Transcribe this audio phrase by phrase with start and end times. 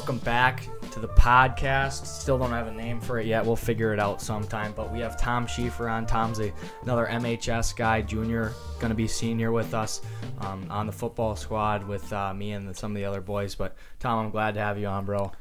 [0.00, 2.06] welcome back to the podcast.
[2.06, 3.44] Still don't have a name for it yet.
[3.44, 4.72] We'll figure it out sometime.
[4.74, 6.06] But we have Tom Schiefer on.
[6.06, 6.50] Tom's a,
[6.80, 10.00] another MHS guy, junior, going to be senior with us
[10.38, 13.54] um, on the football squad with uh, me and some of the other boys.
[13.54, 15.32] But Tom, I'm glad to have you on, bro.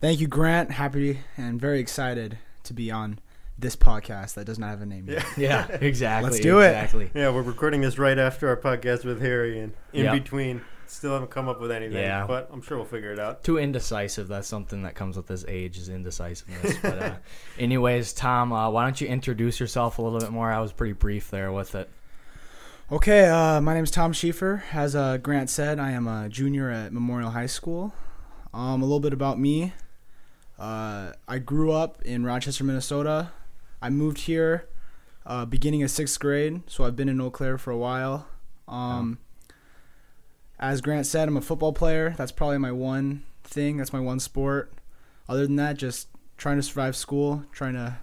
[0.00, 0.70] Thank you, Grant.
[0.70, 3.18] Happy and very excited to be on
[3.58, 5.26] this podcast that does not have a name yet.
[5.36, 6.30] Yeah, exactly.
[6.30, 6.68] Let's do it.
[6.68, 7.10] Exactly.
[7.14, 10.24] Yeah, we're recording this right after our podcast with Harry, and in Yep.
[10.24, 11.98] between, still haven't come up with anything.
[11.98, 12.26] Yeah.
[12.26, 13.44] but I'm sure we'll figure it out.
[13.44, 14.28] Too indecisive.
[14.28, 16.76] That's something that comes with this age is indecisiveness.
[16.82, 17.14] But uh,
[17.58, 20.50] anyways, Tom, uh, why don't you introduce yourself a little bit more?
[20.50, 21.88] I was pretty brief there with it.
[22.90, 24.62] Okay, uh, my name is Tom Schiefer.
[24.72, 27.92] As uh, Grant said, I am a junior at Memorial High School.
[28.54, 29.72] Um, a little bit about me.
[30.58, 33.32] Uh, I grew up in Rochester, Minnesota.
[33.82, 34.68] I moved here
[35.26, 38.28] uh, beginning of sixth grade, so I've been in Eau Claire for a while.
[38.68, 39.18] Um,
[40.58, 42.14] As Grant said, I'm a football player.
[42.16, 43.76] That's probably my one thing.
[43.76, 44.72] That's my one sport.
[45.28, 47.98] Other than that, just trying to survive school, trying to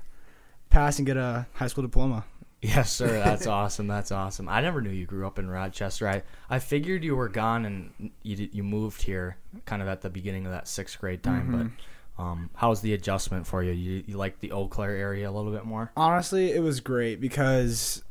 [0.69, 2.25] pass and get a high school diploma.
[2.61, 3.07] Yes, sir.
[3.25, 3.87] That's awesome.
[3.87, 4.47] That's awesome.
[4.47, 6.07] I never knew you grew up in Rochester.
[6.07, 10.09] I, I figured you were gone and you you moved here kind of at the
[10.09, 11.73] beginning of that sixth grade time.
[12.17, 13.71] But um, how's the adjustment for you?
[13.71, 15.91] You, you like the Eau Claire area a little bit more?
[15.97, 18.03] Honestly, it was great because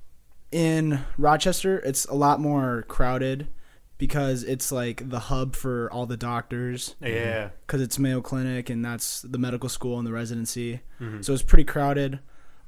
[0.51, 3.49] in Rochester, it's a lot more crowded
[4.07, 8.85] because it's like the hub for all the doctors Yeah, because it's Mayo Clinic and
[8.85, 10.81] that's the medical school and the residency.
[11.01, 11.25] Mhm.
[11.25, 12.19] So it's pretty crowded.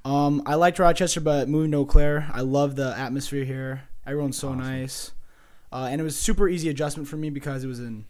[0.04, 3.82] Um, I liked Rochester, but moving to Eau Claire, I love the atmosphere here.
[4.06, 4.60] Everyone's so Awesome.
[4.60, 5.10] nice,
[5.72, 8.04] uh, and it was super easy adjustment for me because it was in.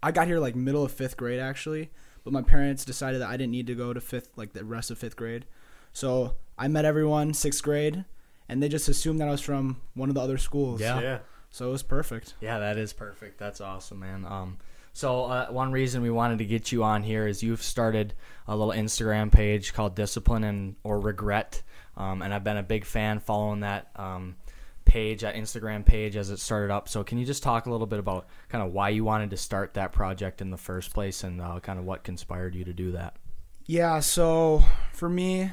[0.00, 1.90] I got here like middle of fifth grade actually,
[2.22, 4.92] but my parents decided that I didn't need to go to fifth like the rest
[4.92, 5.46] of fifth grade,
[5.92, 8.04] so I met everyone sixth grade,
[8.48, 10.80] and they just assumed that I was from one of the other schools.
[10.80, 11.00] Yeah.
[11.00, 11.18] yeah.
[11.56, 12.34] So it was perfect.
[12.42, 13.38] Yeah, that is perfect.
[13.38, 14.26] That's awesome, man.
[14.26, 14.58] Um,
[14.92, 18.12] so uh, one reason we wanted to get you on here is you've started
[18.46, 21.62] a little Instagram page called Discipline and or Regret,
[21.96, 24.36] um, and I've been a big fan following that um,
[24.84, 26.90] page, that Instagram page as it started up.
[26.90, 29.38] So can you just talk a little bit about kind of why you wanted to
[29.38, 32.74] start that project in the first place, and uh, kind of what conspired you to
[32.74, 33.16] do that?
[33.64, 34.62] Yeah, so
[34.92, 35.52] for me,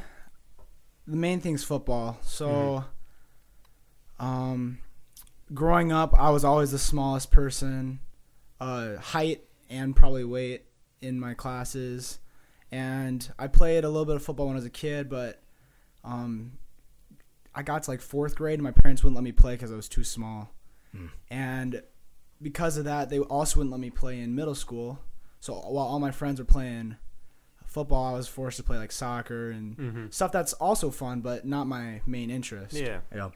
[1.07, 2.17] the main thing's football.
[2.23, 2.83] So,
[4.19, 4.79] um,
[5.53, 7.99] growing up, I was always the smallest person,
[8.59, 10.65] uh, height and probably weight
[11.01, 12.19] in my classes,
[12.71, 15.41] and I played a little bit of football when I was a kid, but
[16.03, 16.53] um,
[17.53, 19.75] I got to like fourth grade, and my parents wouldn't let me play because I
[19.75, 20.51] was too small,
[20.95, 21.07] Hmm.
[21.29, 21.81] and
[22.41, 24.99] because of that, they also wouldn't let me play in middle school.
[25.39, 26.97] So while all my friends were playing
[27.65, 31.45] football, I was forced to play like soccer and hmm stuff that's also fun, but
[31.45, 32.73] not my main interest.
[32.75, 32.99] Yeah.
[33.13, 33.29] Yeah,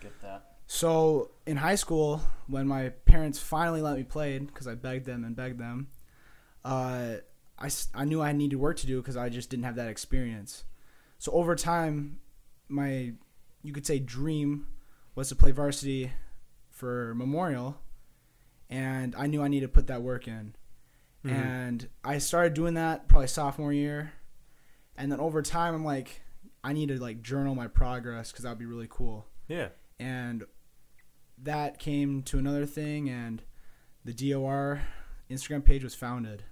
[0.00, 0.51] get that.
[0.74, 5.22] So in high school, when my parents finally let me play, because I begged them
[5.22, 5.88] and begged them,
[6.64, 7.16] uh,
[7.58, 10.64] I, I knew I needed work to do because I just didn't have that experience.
[11.18, 12.20] So over time,
[12.70, 13.12] my
[13.62, 14.66] you could say dream
[15.14, 16.10] was to play varsity
[16.70, 17.76] for Memorial,
[18.70, 20.56] and I knew I needed to put that work in.
[21.22, 21.32] Mhm.
[21.32, 24.14] And I started doing that probably sophomore year,
[24.96, 26.22] and then over time, I'm like,
[26.64, 29.68] I need to like journal my progress because that'd be really cool Yeah.
[30.00, 30.44] and
[31.42, 33.42] that came to another thing and
[34.04, 34.82] the DOR
[35.30, 36.44] Instagram page was founded.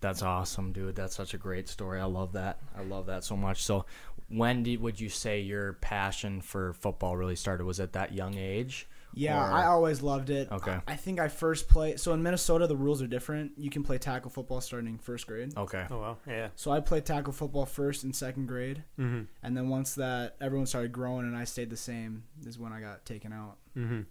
[0.00, 0.96] That's awesome, dude.
[0.96, 2.00] That's such a great story.
[2.00, 2.58] I love that.
[2.76, 3.62] I love that so much.
[3.62, 3.84] So,
[4.28, 7.64] when did would you say your passion for football really started?
[7.64, 8.88] Was it that young age?
[9.14, 10.50] Yeah, Or- I always loved it.
[10.52, 10.78] Okay.
[10.86, 13.52] I think I first played so in Minnesota the rules are different.
[13.56, 15.56] You can play tackle football starting first grade.
[15.56, 15.86] Okay.
[15.90, 16.16] Oh wow.
[16.26, 16.48] Yeah.
[16.56, 20.66] So I played tackle football first and second grade, hmm and then once that everyone
[20.66, 23.56] started growing and I stayed the same is when I got taken out.
[23.74, 24.02] hmm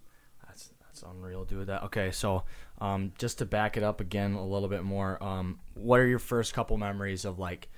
[0.46, 1.68] That's that's unreal, dude.
[1.68, 2.12] That okay.
[2.12, 2.44] So,
[2.82, 6.18] um, just to back it up again a little bit more, um, what are your
[6.20, 7.70] first couple memories of like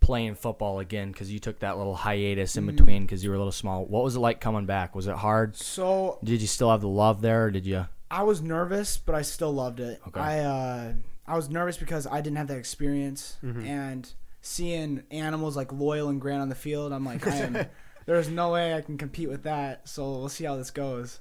[0.00, 1.10] playing football again?
[1.12, 2.76] Because you took that little hiatus in Mm.
[2.76, 3.84] between because you were a little small.
[3.84, 4.94] What was it like coming back?
[4.94, 5.56] Was it hard?
[5.56, 7.86] So Did you still have the love there, or did you?
[8.10, 10.00] I was nervous, but I still loved it.
[10.08, 10.20] Okay.
[10.20, 10.92] I uh,
[11.26, 13.66] I was nervous because I didn't have that experience, Mhm.
[13.66, 14.12] and
[14.42, 17.66] seeing animals like Loyal and Grant on the field, I'm like, I am.
[18.06, 19.88] there's no way I can compete with that.
[19.88, 21.18] So we'll see how this goes.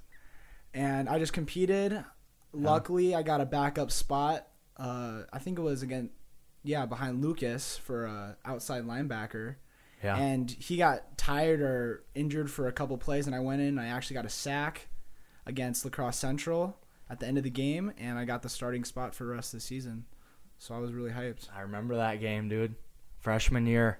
[0.75, 2.03] And I just competed.
[2.53, 4.47] Luckily, I got a backup spot.
[4.77, 6.11] Uh, I think it was again,
[6.65, 9.55] yeah, behind Lucas for a outside linebacker.
[10.03, 10.17] Yeah.
[10.17, 13.69] And he got tired or injured for a couple plays, and I went in.
[13.69, 14.87] And I actually got a sack
[15.45, 16.77] against La Crosse Central
[17.09, 19.53] at the end of the game, and I got the starting spot for the rest
[19.53, 20.05] of the season.
[20.57, 21.47] So I was really hyped.
[21.55, 22.75] I remember that game, dude.
[23.19, 23.99] Freshman year.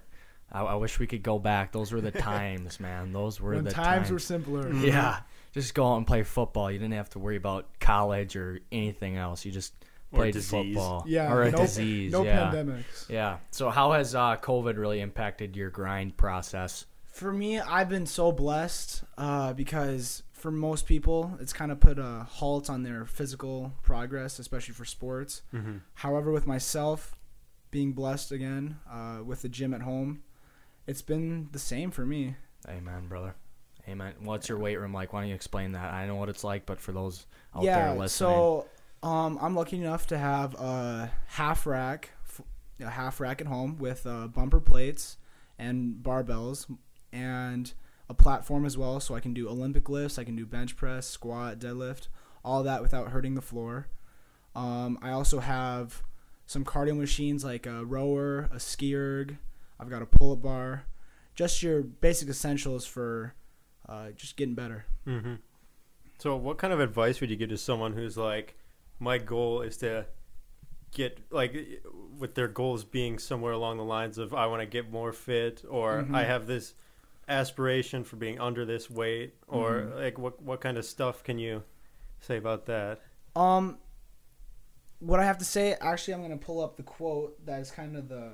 [0.50, 1.72] I, I wish we could go back.
[1.72, 3.12] Those were the times, man.
[3.12, 4.72] Those were When the times times were simpler.
[4.72, 5.20] Yeah.
[5.52, 6.70] Just go out and play football.
[6.70, 9.44] You didn't have to worry about college or anything else.
[9.44, 9.72] You just
[10.12, 10.50] played disease.
[10.50, 11.04] football.
[11.06, 12.12] Yeah, or a no- disease.
[12.12, 12.50] No yeah.
[12.52, 13.08] pandemics.
[13.08, 13.38] Yeah.
[13.50, 16.86] So how has uh, COVID really impacted your grind process?
[17.04, 21.98] For me, I've been so blessed uh, because for most people, it's kind of put
[21.98, 25.42] a halt on their physical progress, especially for sports.
[25.54, 25.78] Mm-hmm.
[25.94, 27.16] However, with myself
[27.70, 30.22] being blessed again uh, with the gym at home,
[30.86, 32.36] it's been the same for me.
[32.68, 33.34] Amen, brother.
[33.88, 34.14] Amen.
[34.20, 35.12] What's your weight room like?
[35.12, 35.94] Why don't you explain that?
[35.94, 38.66] I know what it's like, but for those out there yeah, listening, so
[39.02, 42.10] um, I'm lucky enough to have a half rack,
[42.80, 45.16] a half rack at home with uh, bumper plates
[45.58, 46.66] and barbells,
[47.12, 47.72] and
[48.08, 51.06] a platform as well, so I can do Olympic lifts, I can do bench press,
[51.06, 52.08] squat, deadlift,
[52.44, 53.88] all that without hurting the floor.
[54.54, 56.02] Um, I also have
[56.46, 59.38] some cardio machines like a rower, a ski erg.
[59.78, 60.84] I've got a pull-up bar,
[61.34, 63.34] just your basic essentials for
[63.88, 64.86] uh, just getting better.
[65.06, 65.34] Mm-hmm.
[66.18, 68.56] So, what kind of advice would you give to someone who's like,
[68.98, 70.06] my goal is to
[70.92, 71.82] get like
[72.18, 75.62] with their goals being somewhere along the lines of I want to get more fit
[75.68, 76.14] or Mhm.
[76.14, 76.74] I have this
[77.28, 79.96] aspiration for being under this weight or Mhm.
[79.96, 81.62] like what what kind of stuff can you
[82.20, 83.00] say about that?
[83.34, 83.78] Um,
[85.00, 87.70] what I have to say, actually, I'm going to pull up the quote that is
[87.70, 88.32] kind of the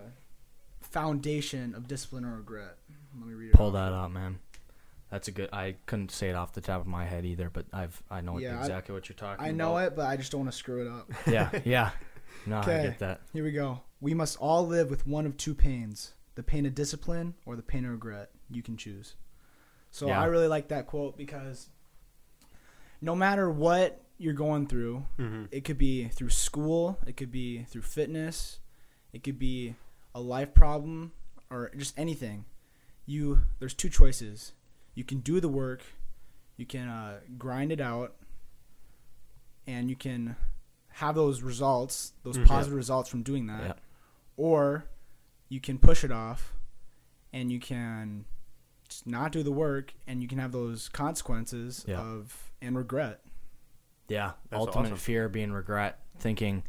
[0.80, 2.78] foundation of discipline or regret.
[3.18, 3.54] Let me read it.
[3.54, 3.72] pull off.
[3.74, 4.38] that up, man.
[5.12, 5.50] That's a good.
[5.52, 8.38] I couldn't say it off the top of my head either, but I've I know
[8.38, 9.34] Yeah, I- exactly what you're talking.
[9.44, 9.46] About.
[9.46, 9.86] I know about.
[9.92, 11.10] it, but I just don't want to screw it up.
[11.26, 11.90] Yeah, yeah.
[12.46, 12.82] No, I Okay.
[12.84, 13.20] get that.
[13.34, 13.82] Here we go.
[14.00, 17.62] We must all live with one of two pains the pain of discipline or the
[17.62, 18.30] pain of regret.
[18.50, 19.14] You can choose.
[19.90, 20.20] So Yeah.
[20.20, 21.68] I really like that quote because
[23.00, 25.44] no matter what you're going through, Mm-hmm.
[25.50, 28.60] it could be through school, it could be through fitness,
[29.12, 29.74] it could be
[30.14, 31.12] a life problem
[31.50, 32.46] or just anything.
[33.04, 34.52] You there's two choices.
[34.94, 35.82] You can do the work,
[36.56, 38.14] you can uh, grind it out,
[39.66, 40.36] and you can
[40.88, 42.46] have those results, those Mhm.
[42.46, 43.72] positive results from doing that, Yeah.
[44.36, 44.84] or
[45.48, 46.54] you can push it off,
[47.32, 48.26] and you can
[48.88, 52.00] just not do the work, and you can have those consequences Yeah.
[52.00, 53.24] of and regret.
[54.08, 54.96] Yeah, That's ultimate awesome.
[54.98, 56.64] fear being regret, thinking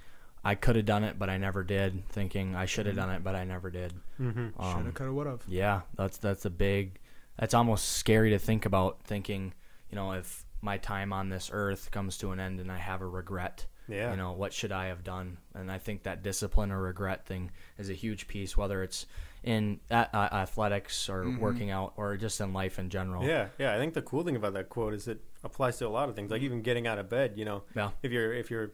[0.45, 3.23] I could have done it but I never did, thinking I should have done it
[3.23, 3.93] but I never did.
[4.19, 4.61] Mm-hmm.
[4.61, 5.39] Um, Shoulda, coulda, woulda.
[5.47, 6.99] Yeah, that's that's a big.
[7.39, 9.03] That's almost scary to think about.
[9.03, 9.53] Thinking,
[9.89, 13.01] you know, if my time on this earth comes to an end and I have
[13.01, 14.11] a regret, Yeah.
[14.11, 15.37] you know, what should I have done?
[15.53, 19.05] And I think that discipline or regret thing is a huge piece, whether it's
[19.43, 21.39] in uh, athletics or Mhm.
[21.39, 23.25] working out or just in life in general.
[23.25, 23.75] Yeah, yeah.
[23.75, 26.15] I think the cool thing about that quote is it applies to a lot of
[26.15, 27.33] things, like even getting out of bed.
[27.37, 27.91] You know, Yeah.
[28.01, 28.71] if you're if you're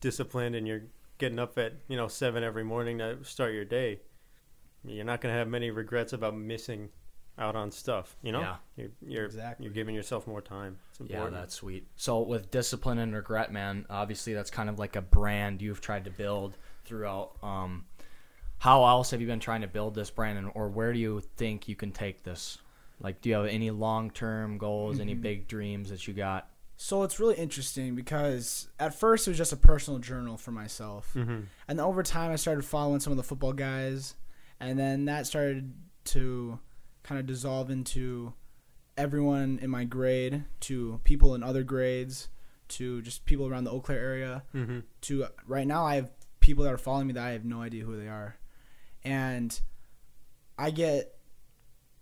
[0.00, 0.84] disciplined and you're
[1.18, 4.00] getting up at you know seven every morning to start your day,
[4.84, 6.88] you're not going to have many regrets about missing
[7.38, 8.16] out on stuff.
[8.22, 8.56] You know, Yeah.
[8.76, 9.64] you're you're, Exactly.
[9.64, 10.78] you're giving yourself more time.
[10.98, 11.86] It's Yeah, that's sweet.
[11.96, 16.04] So with discipline and regret, man, obviously that's kind of like a brand you've tried
[16.04, 17.32] to build throughout.
[17.42, 17.84] Um,
[18.58, 21.20] how else have you been trying to build this brand, and or where do you
[21.36, 22.58] think you can take this?
[23.00, 25.20] Like, do you have any long term goals, any Mhm.
[25.20, 26.48] big dreams that you got?
[26.78, 31.12] So it's really interesting because at first it was just a personal journal for myself.
[31.14, 31.40] Mm-hmm.
[31.68, 34.14] And then over time I started following some of the football guys
[34.60, 35.72] and then that started
[36.04, 36.58] to
[37.06, 38.32] kind of dissolve into
[38.96, 42.28] everyone in my grade to people in other grades
[42.68, 44.80] to just people around the Eau Claire area Mm-hmm.
[45.02, 46.10] to right now I have
[46.40, 48.36] people that are following me that I have no idea who they are.
[49.04, 49.58] And
[50.58, 51.14] I get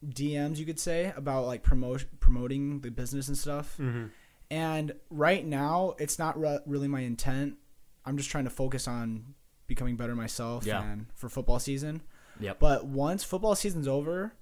[0.06, 3.76] DMs you could say about like promote promoting the business and stuff.
[3.80, 4.06] Mm-hmm.
[4.50, 7.56] And right now, it's not re- really my intent.
[8.04, 9.34] I'm just trying to focus on
[9.66, 10.82] becoming better myself Yeah.
[10.84, 12.02] and for football season.
[12.40, 12.58] Yep.
[12.60, 14.34] But once football season's over,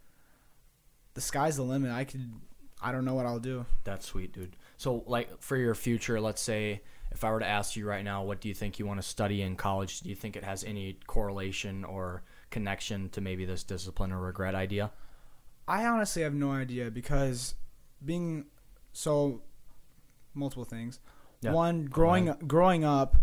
[1.15, 1.93] the sky's the limit.
[1.93, 2.33] I could,
[2.81, 3.67] I don't know what I'll do.
[3.85, 4.57] That's sweet, dude.
[4.77, 8.25] So, like for your future, let's say if I were to ask you right now,
[8.25, 10.01] what do you think you want to study in college?
[10.01, 14.55] Do you think it has any correlation or connection to maybe this discipline or regret
[14.55, 14.91] idea?
[15.69, 17.55] I honestly have no idea because
[18.05, 18.47] being
[18.93, 19.43] so
[20.35, 20.99] multiple things.
[21.41, 23.17] Yeah, One, growing growing up,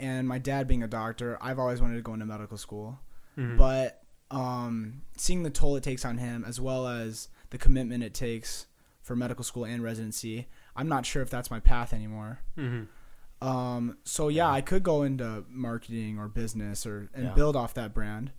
[0.00, 2.98] and my dad being a doctor, I've always wanted to go into medical school.
[3.38, 3.56] Mm-hmm.
[3.56, 3.97] but
[4.30, 8.66] um, seeing the toll it takes on him as well as the commitment it takes
[9.02, 13.46] for medical school and residency i'm not sure if that's my path anymore mm-hmm.
[13.46, 17.32] um, so yeah i could go into marketing or business or and Yeah.
[17.34, 18.32] build off that brand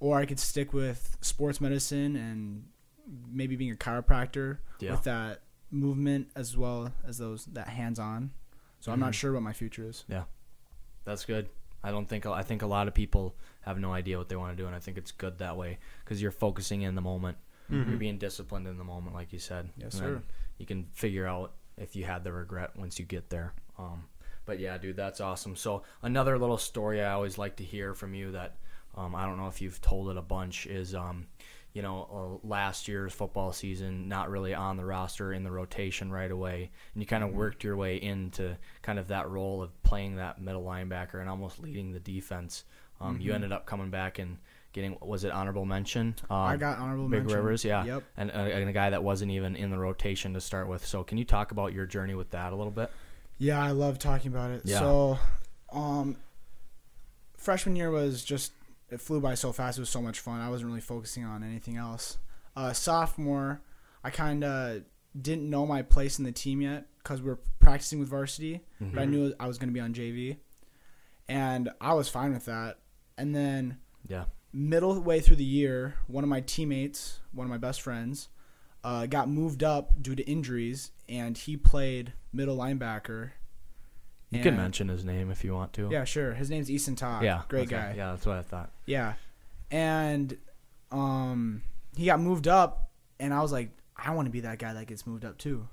[0.00, 2.64] or i could stick with sports medicine and
[3.30, 4.92] maybe being a chiropractor Yeah.
[4.92, 8.30] with that movement as well as those that hands-on
[8.80, 9.16] so i'm not Mhm.
[9.16, 10.24] sure what my future is Yeah,
[11.04, 11.48] That's good.
[11.82, 14.56] I don't think I think a lot of people have no idea what they want
[14.56, 17.38] to do, and I think it's good that way because you're focusing in the moment.
[17.70, 17.88] Mhm.
[17.88, 19.70] You're being disciplined in the moment, like you said.
[19.76, 20.22] Yes, sir.
[20.58, 23.52] You can figure out if you had the regret once you get there.
[23.78, 24.08] Um,
[24.46, 25.54] But yeah, dude, that's awesome.
[25.56, 28.56] So another little story I always like to hear from you that
[28.96, 31.26] um, I don't know if you've told it a bunch is, um,
[31.74, 36.10] you know, uh, last year's football season, not really on the roster in the rotation
[36.10, 39.80] right away, and you kind of worked your way into kind of that role of
[39.82, 42.64] playing that middle linebacker and almost leading the defense.
[43.00, 44.38] Um, You ended up coming back and
[44.72, 46.14] getting was it honorable mention?
[46.28, 47.36] Um, I got honorable Big mention.
[47.38, 48.02] Rivers, yeah, Yep.
[48.16, 50.84] and, uh, and a guy that wasn't even in the rotation to start with.
[50.84, 52.90] So can you talk about your journey with that a little bit?
[53.38, 54.62] Yeah, I love talking about it.
[54.64, 54.80] Yeah.
[54.80, 55.18] So,
[55.72, 56.16] um,
[57.36, 58.52] freshman year was just
[58.90, 59.78] it flew by so fast.
[59.78, 60.40] It was so much fun.
[60.40, 62.18] I wasn't really focusing on anything else.
[62.56, 63.60] Uh, sophomore,
[64.02, 64.82] I kind of
[65.20, 69.00] didn't know my place in the team yet because we were practicing with varsity, but
[69.00, 70.36] I knew I was going to be on JV,
[71.28, 72.78] and I was fine with that.
[73.16, 73.78] And then
[74.08, 78.28] Yeah, middle way through the year, one of my teammates, one of my best friends,
[78.84, 83.32] uh, got moved up due to injuries, and he played middle linebacker.
[84.30, 85.88] You can mention his name if you want to.
[85.90, 86.34] Yeah, sure.
[86.34, 87.22] His name's Easton Todd.
[87.22, 87.76] yeah, great okay.
[87.76, 87.94] guy.
[87.96, 88.70] Yeah, that's what I thought.
[88.86, 89.14] Yeah,
[89.70, 90.36] and
[90.90, 91.62] um,
[91.96, 94.86] he got moved up, and I was like, I want to be that guy that
[94.86, 95.68] gets moved up too.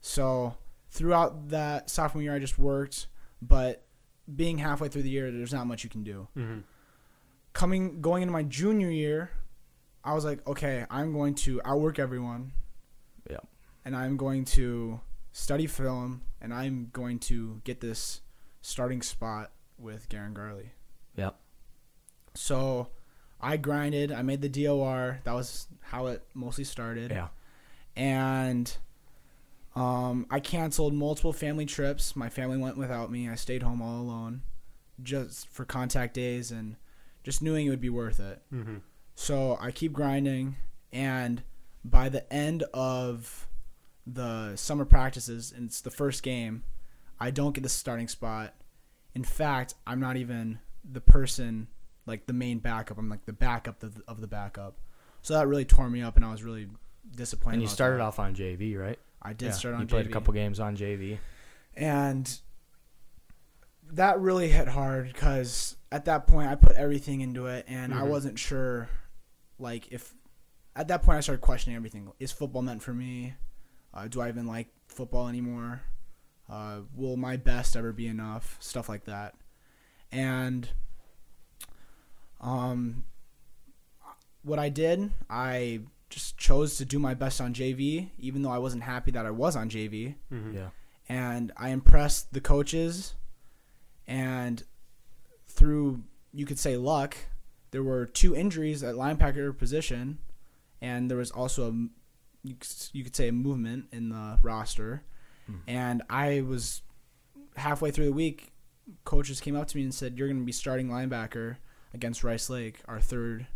[0.00, 0.56] So
[0.90, 3.08] throughout that sophomore year, I just worked,
[3.42, 3.84] but
[4.34, 6.28] being halfway through the year, there's not much you can do.
[6.36, 6.60] Mm-hmm.
[7.52, 9.30] coming going into my junior year,
[10.04, 12.52] I was like, okay, I'm going to outwork everyone.
[13.28, 13.38] Yeah.
[13.84, 15.00] And I'm going to
[15.36, 18.22] study film and I'm going to get this
[18.62, 20.70] starting spot with Garen Garley.
[21.14, 21.36] Yep.
[22.34, 22.88] So
[23.38, 25.20] I grinded, I made the DOR.
[25.24, 27.10] That was how it mostly started.
[27.10, 27.28] Yeah.
[27.94, 28.74] And
[29.74, 32.16] um, I canceled multiple family trips.
[32.16, 33.28] My family went without me.
[33.28, 34.40] I stayed home all alone
[35.02, 36.76] just for contact days and
[37.24, 38.40] just knowing it would be worth it.
[38.50, 38.76] Mm-hmm.
[39.14, 40.56] So I keep grinding,
[40.92, 41.42] and
[41.84, 43.45] by the end of
[44.06, 46.62] the summer practices, and it's the first game,
[47.18, 48.54] I don't get the starting spot.
[49.14, 51.68] In fact, I'm not even the person
[52.06, 52.98] like the main backup.
[52.98, 54.78] I'm like the backup of the, of the backup.
[55.22, 56.68] So that really tore me up, and I was really
[57.16, 57.54] disappointed.
[57.54, 58.04] And you started that.
[58.04, 58.98] off on JV, right?
[59.22, 59.52] I did yeah.
[59.52, 59.80] start on.
[59.80, 60.10] You played JV.
[60.10, 61.18] a couple games on JV.
[61.74, 62.40] and
[63.92, 68.02] that really hit hard because at that point I put everything into it, and I
[68.02, 68.08] Mhm.
[68.08, 68.88] wasn't sure,
[69.58, 70.14] like if
[70.74, 72.10] at that point I started questioning everything.
[72.18, 73.34] Is football meant for me?
[73.94, 75.82] Uh, do I even like football anymore?
[76.48, 78.56] Uh, will my best ever be enough?
[78.60, 79.34] Stuff like that,
[80.12, 80.68] and
[82.40, 83.04] um,
[84.42, 88.58] what I did, I just chose to do my best on JV, even though I
[88.58, 90.54] wasn't happy that I was on JV Mm-hmm.
[90.56, 90.68] Yeah.
[91.08, 93.14] and I impressed the coaches.
[94.06, 94.62] And
[95.48, 97.16] through, you could say, luck,
[97.72, 100.18] there were two injuries at linebacker position,
[100.80, 101.88] and there was also a,
[102.46, 105.02] you could- say, a movement in the roster.
[105.46, 105.56] Hmm.
[105.66, 106.82] And I was
[107.56, 108.52] halfway through the week,
[109.04, 111.56] coaches came up to me and said, "You're going to be starting linebacker
[111.94, 113.46] against Rice Lake, our third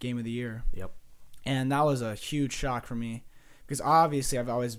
[0.00, 0.92] game of the year." Yep.
[1.44, 3.24] And that was a huge shock for me
[3.66, 4.78] because obviously I've always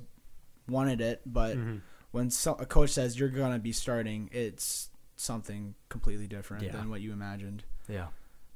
[0.68, 1.78] wanted it, but Mm-hmm.
[2.12, 6.72] when so, a coach says you're gonna be starting, it's something completely different Yeah.
[6.74, 7.64] than what you imagined.
[7.88, 8.08] Yeah.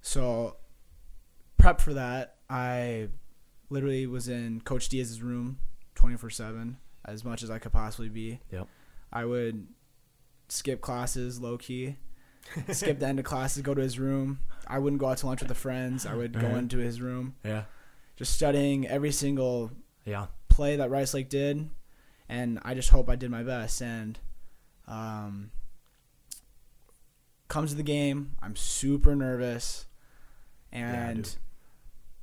[0.02, 0.58] So,
[1.58, 3.10] prep for that, I
[3.72, 5.58] literally was in Coach Diaz's room
[5.96, 8.40] 24 seven as much as I could possibly be.
[8.52, 8.68] Yep.
[9.12, 9.68] I would
[10.50, 11.96] skip classes low key,
[12.72, 14.40] skip the end of classes, go to his room.
[14.68, 16.06] I wouldn't go out to lunch with the friends.
[16.06, 16.58] I would go Uh-huh.
[16.58, 17.64] into his room, Yeah.
[18.16, 19.72] just studying every single
[20.06, 20.28] Yeah.
[20.50, 21.70] play that Rice Lake did,
[22.30, 23.82] and I just hope I did my best.
[23.82, 24.20] And
[24.88, 25.52] um,
[27.48, 29.86] comes to the game, I'm super nervous,
[30.72, 31.36] and dude.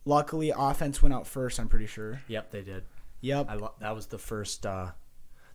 [0.08, 1.60] Luckily offense went out first.
[1.60, 2.20] I'm pretty sure.
[2.28, 2.50] Yep.
[2.50, 2.84] They did.
[3.20, 3.46] Yep.
[3.50, 4.64] I lo- that was the first.
[4.64, 4.88] Uh,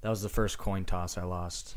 [0.02, 1.76] that was the first coin toss I lost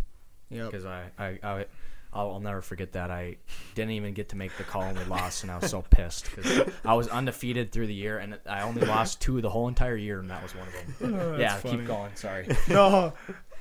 [0.50, 0.71] Yep.
[0.71, 1.64] because I, I, I
[2.12, 3.11] I'll, I'll never forget that.
[3.11, 3.37] I
[3.75, 6.35] didn't even get to make the call and we lost, and I was so pissed
[6.35, 9.97] because I was undefeated through the year, and I only lost two the whole entire
[9.97, 11.40] year, and that was one of them.
[11.40, 11.78] yeah, funny.
[11.78, 12.14] keep going.
[12.14, 12.47] Sorry.
[12.68, 13.12] no.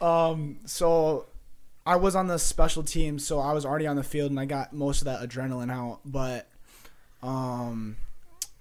[0.02, 0.58] Um.
[0.66, 1.26] So
[1.86, 4.46] I was on the special team, so I was already on the field, and I
[4.46, 6.00] got most of that adrenaline out.
[6.06, 6.48] But
[7.22, 7.98] um,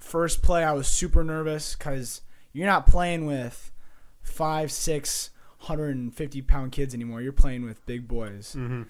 [0.05, 2.21] first play, I was super nervous because
[2.53, 3.73] you're not playing with
[4.23, 7.21] five, six, hundred and fifty pound kids anymore.
[7.23, 8.83] You're playing with big boys, Mm-hmm.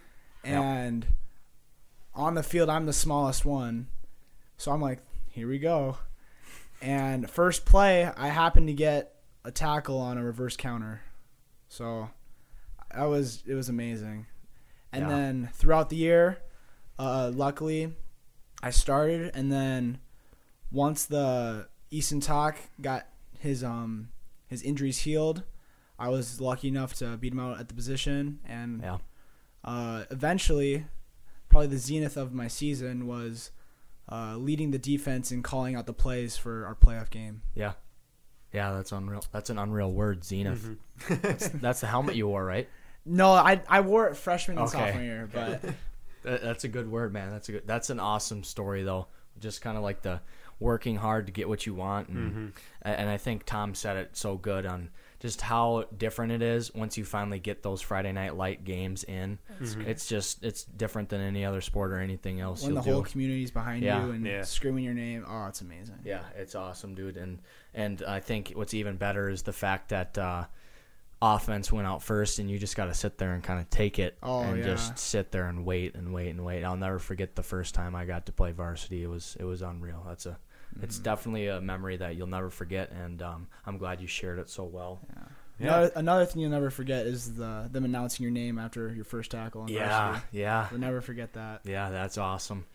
[0.45, 1.07] and
[2.15, 3.89] on the field, I'm the smallest one.
[4.57, 5.99] So I'm like, here we go.
[6.81, 11.01] And first play, I happened to get a tackle on a reverse counter.
[11.69, 12.11] So
[12.95, 14.27] that was it was amazing.
[14.93, 15.09] And Yeah.
[15.09, 16.39] then throughout the year,
[16.99, 17.95] uh, luckily,
[18.63, 19.99] I started, and then
[20.75, 23.07] once the Easton Todd got
[23.39, 24.09] his um
[24.49, 25.43] his injuries healed,
[25.99, 28.99] I was lucky enough to beat him out at the position, and Yeah.
[29.65, 30.87] uh, eventually,
[31.49, 33.51] probably the zenith of my season was
[34.11, 37.41] uh, leading the defense and calling out the plays for our playoff game.
[37.55, 37.73] Yeah.
[38.53, 39.25] Yeah, that's unreal.
[39.33, 40.63] That's an unreal word, Zenith.
[41.09, 41.15] Mm-hmm.
[41.23, 42.69] that's, that's the helmet you wore, right?
[43.07, 44.79] No, I I wore it freshman and Okay.
[44.79, 45.63] sophomore year, but
[46.23, 47.31] That, that's a good word, man.
[47.31, 47.67] That's a good.
[47.67, 49.09] That's an awesome story, though.
[49.41, 50.21] Just kind of like the
[50.61, 52.49] working hard to get what you want, and Mm-hmm.
[52.83, 56.99] and I think Tom said it so good on just how different it is once
[56.99, 59.39] you finally get those Friday night light games in.
[59.61, 59.81] Mm-hmm.
[59.83, 63.03] It's just it's different than any other sport or anything else when you'll the whole
[63.03, 63.11] do.
[63.11, 64.05] community's behind Yeah.
[64.05, 64.43] you and Yeah.
[64.43, 65.99] screaming your name, oh, it's amazing.
[66.05, 67.17] Yeah, it's awesome, dude.
[67.17, 67.41] And
[67.73, 70.45] and I think what's even better is the fact that uh,
[71.23, 73.99] offense went out first, and you just got to sit there and kind of take
[73.99, 74.65] it Oh, and yeah.
[74.65, 76.65] just sit there and wait and wait and wait.
[76.65, 79.03] I'll never forget the first time I got to play varsity.
[79.03, 80.05] It was it was unreal.
[80.07, 80.37] That's a
[80.83, 81.05] it's Mm-hmm.
[81.05, 84.65] definitely a memory that you'll never forget, and um, I'm glad you shared it so
[84.65, 85.01] well.
[85.61, 85.69] Yeah.
[85.69, 89.31] Another, another thing you'll never forget is the them announcing your name after your first
[89.31, 89.63] tackle.
[89.67, 90.27] In Yeah, varsity.
[90.39, 91.61] yeah, We'll never forget that.
[91.65, 91.91] yeah.
[91.91, 92.67] That's awesome.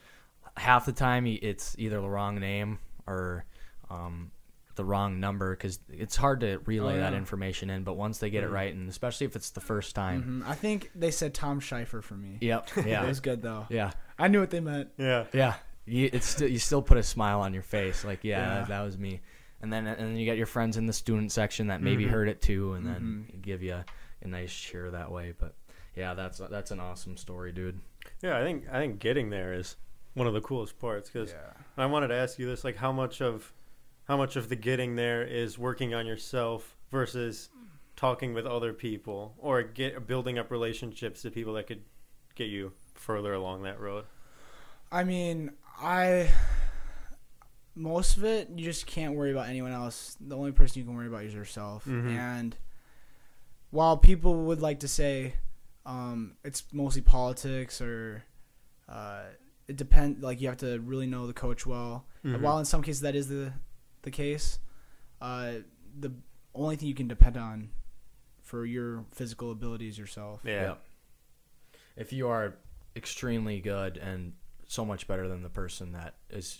[0.55, 3.43] Half the time, it's either the wrong name or
[3.89, 4.31] um,
[4.75, 7.83] the wrong number because it's hard to relay Oh, that information in.
[7.83, 10.55] But once they get it right, and especially if it's the first time, hmm I
[10.55, 12.37] think they said Tom Schleifer for me.
[12.39, 12.69] Yep.
[12.85, 13.03] Yeah.
[13.03, 13.67] it was good though.
[13.69, 13.91] yeah.
[14.17, 14.89] I knew what they meant.
[14.97, 15.25] Yeah.
[15.33, 15.55] Yeah.
[15.89, 18.60] You, it's still you still put a smile on your face, like yeah, Yeah.
[18.60, 19.22] That, that was me.
[19.62, 22.13] And then and then you got your friends in the student section that maybe mm-hmm.
[22.13, 23.41] heard it too, and then mm-hmm.
[23.41, 23.86] give you a,
[24.22, 25.34] a nice cheer that way.
[25.38, 25.55] But
[25.96, 27.79] yeah, that's that's an awesome story, dude.
[28.22, 29.75] Yeah, I think I think getting there is
[30.13, 31.53] one of the coolest parts because Yeah.
[31.77, 33.51] I wanted to ask you this: like, how much of
[34.08, 37.50] how much of the getting there is working on yourself versus
[37.96, 41.81] talking with other people or get building up relationships to people that could
[42.34, 44.05] get you further along that road.
[44.91, 46.29] I mean, I
[47.75, 50.17] most of it you just can't worry about anyone else.
[50.19, 51.86] The only person you can worry about is yourself.
[51.86, 52.09] Mhm.
[52.09, 52.57] And
[53.71, 55.36] while people would like to say
[55.86, 58.24] um, it's mostly politics or
[58.88, 59.23] uh,
[59.67, 62.06] it depend like you have to really know the coach well.
[62.23, 62.41] And Mhm.
[62.41, 63.53] while in some cases that is the
[64.01, 64.60] the case,
[65.21, 65.56] uh,
[65.99, 66.12] the
[66.53, 67.69] only thing you can depend on
[68.41, 70.41] for your physical ability is yourself.
[70.43, 70.62] Yeah.
[70.62, 70.86] Yep.
[71.97, 72.56] If you are
[72.95, 74.34] extremely good and
[74.69, 76.58] so much better than the person that is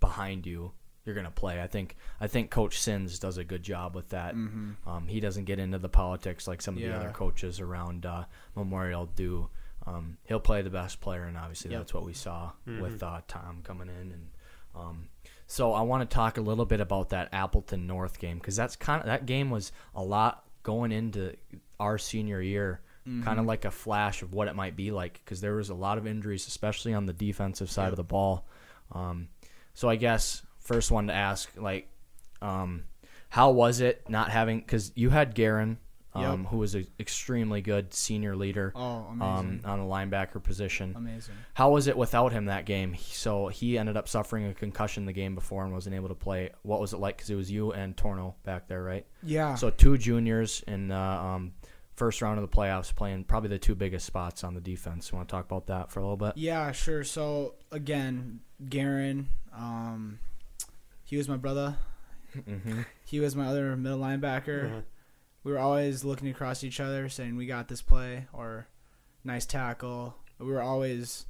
[0.00, 0.72] behind you,
[1.04, 1.62] you're gonna play.
[1.62, 4.34] I think I think Coach Sins does a good job with that.
[4.34, 8.04] hmm Um, he doesn't get into the politics like some of the other coaches around
[8.04, 8.24] uh,
[8.54, 9.48] Memorial do.
[9.86, 11.80] Um, he'll play the best player, and obviously Yep.
[11.80, 12.80] that's what we saw Mhm.
[12.80, 14.12] with uh, Tom coming in.
[14.12, 14.30] And
[14.74, 15.08] um,
[15.46, 18.76] so I want to talk a little bit about that Appleton North game because that's
[18.76, 21.36] kind of that game was a lot going into
[21.78, 22.80] our senior year,
[23.22, 25.74] kind of like a flash of what it might be like because there was a
[25.74, 28.46] lot of injuries, especially on the defensive side of the ball.
[28.92, 29.28] Um,
[29.74, 31.88] so I guess first one to ask, like,
[32.40, 32.84] um,
[33.28, 34.60] how was it not having?
[34.60, 35.78] Because you had Garin,
[36.14, 36.50] um, Yep.
[36.50, 40.94] who was an extremely good senior leader Oh, um, on the linebacker position.
[40.96, 41.34] amazing.
[41.54, 42.94] How was it without him that game?
[42.96, 46.50] So he ended up suffering a concussion the game before and wasn't able to play.
[46.62, 47.16] What was it like?
[47.16, 49.04] Because it was you and Torno back there, right?
[49.24, 49.56] Yeah.
[49.56, 51.52] So two juniors in the um,
[51.96, 55.10] first round of the playoffs playing probably the two biggest spots on the defense.
[55.12, 56.36] You want to talk about that for a little bit?
[56.36, 57.04] Yeah, sure.
[57.04, 60.18] So again, Garen, um,
[61.04, 61.76] he was my brother.
[62.36, 62.82] Mm-hmm.
[63.04, 64.68] He was my other middle linebacker.
[64.70, 64.82] Mhm.
[65.44, 68.66] We were always looking across each other, saying, "We got this play," or
[69.22, 71.26] "Nice tackle." We were always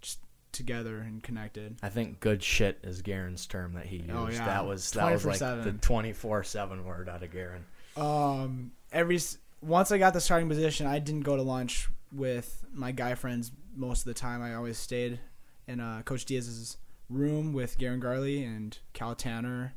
[0.00, 0.18] just
[0.50, 1.76] together and connected.
[1.82, 4.10] I think "good shit" is Garen's term that he used.
[4.10, 4.44] Oh, yeah.
[4.46, 5.80] That was that was like the 24/7.
[5.82, 7.64] twenty four seven word out of Garen.
[7.96, 12.64] Um, every s- once I got the starting position, I didn't go to lunch with
[12.72, 14.42] my guy friends most of the time.
[14.42, 15.20] I always stayed
[15.66, 16.76] in uh, Coach Diaz's
[17.08, 19.74] room with Garen Garley and Cal Tanner,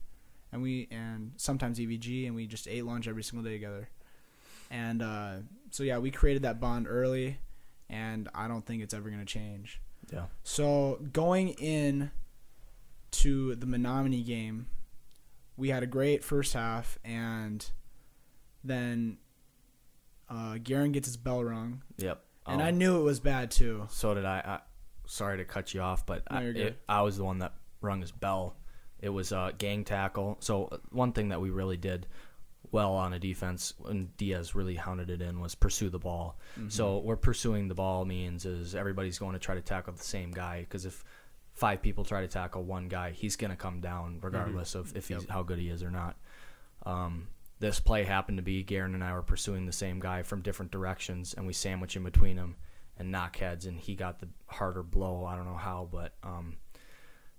[0.51, 3.89] and we and sometimes EVG, and we just ate lunch every single day together.
[4.71, 5.33] And uh,
[5.71, 7.39] so yeah, we created that bond early,
[7.89, 9.81] and I don't think it's ever gonna change.
[10.11, 10.25] Yeah.
[10.43, 12.11] So going in
[13.11, 14.67] to the Menomonie game,
[15.57, 17.65] we had a great first half, and
[18.63, 19.17] then
[20.29, 22.23] uh, Garen gets his bell rung, Yep.
[22.47, 23.87] and Um, I knew it was bad too.
[23.89, 24.39] So did I.
[24.39, 24.59] I
[25.05, 28.01] sorry to cut you off, but No, I, it, I was the one that rung
[28.01, 28.55] his bell.
[28.99, 30.37] It was a gang tackle.
[30.39, 32.07] So uh, one thing that we really did
[32.71, 36.39] well on a defense, and Diaz really hounded it in, was pursue the ball.
[36.57, 36.69] Mm-hmm.
[36.69, 40.31] So we're pursuing the ball means is everybody's going to try to tackle the same
[40.31, 41.03] guy because if
[41.53, 45.09] five people try to tackle one guy, he's going to come down regardless of if
[45.09, 46.15] he's how good he is or not.
[46.85, 47.27] Um,
[47.63, 50.71] this play happened to be Garen and I were pursuing the same guy from different
[50.73, 52.57] directions, and we sandwich in between them
[52.97, 55.23] and knock heads, and he got the harder blow.
[55.25, 56.57] I don't know how, but um,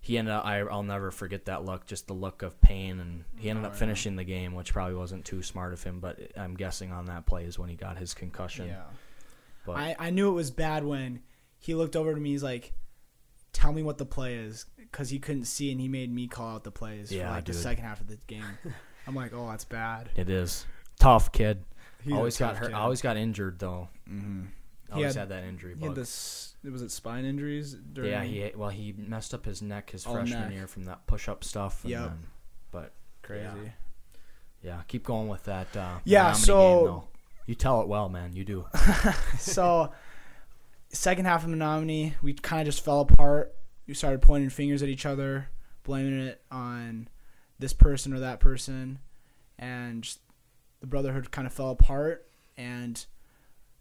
[0.00, 0.46] he ended up.
[0.46, 3.68] I, I'll never forget that look, just the look of pain, and he ended Oh,
[3.68, 3.78] up yeah.
[3.80, 6.00] finishing the game, which probably wasn't too smart of him.
[6.00, 8.68] But I'm guessing on that play is when he got his concussion.
[8.68, 8.84] Yeah.
[9.66, 11.20] But I, I knew it was bad when
[11.58, 12.30] he looked over to me.
[12.30, 12.72] He's like,
[13.52, 16.54] "Tell me what the play is," because he couldn't see, and he made me call
[16.54, 18.44] out the plays Yeah, for like the second half of the game.
[19.06, 20.64] I'm like, "Oh, that's bad." it is
[20.98, 21.64] tough, kid.
[22.02, 22.66] He's a always got hurt.
[22.68, 22.74] kid.
[22.74, 23.88] Always got injured though.
[24.10, 24.42] Mm-hmm.
[24.88, 25.74] He Always had- had, that injury.
[25.74, 26.54] He But had this.
[26.62, 27.74] Was it spine injuries?
[27.74, 30.52] During, yeah, he well he messed up his neck his Oh, freshman neck.
[30.52, 31.80] year from that push up stuff.
[31.84, 32.12] Yep.
[32.70, 33.44] but crazy.
[33.44, 33.70] Yeah.
[34.62, 35.74] yeah, keep going with that.
[35.76, 37.00] Uh, Yeah, so- game,
[37.46, 38.34] you tell it well, man.
[38.34, 38.66] You do.
[39.38, 39.92] so,
[40.90, 43.54] second half of Menomonie, we kind of just fell apart.
[43.86, 45.48] We started pointing fingers at each other,
[45.82, 47.08] blaming it on
[47.58, 48.98] this person or that person,
[49.58, 50.16] and
[50.80, 52.28] the brotherhood kind of fell apart.
[52.56, 53.04] And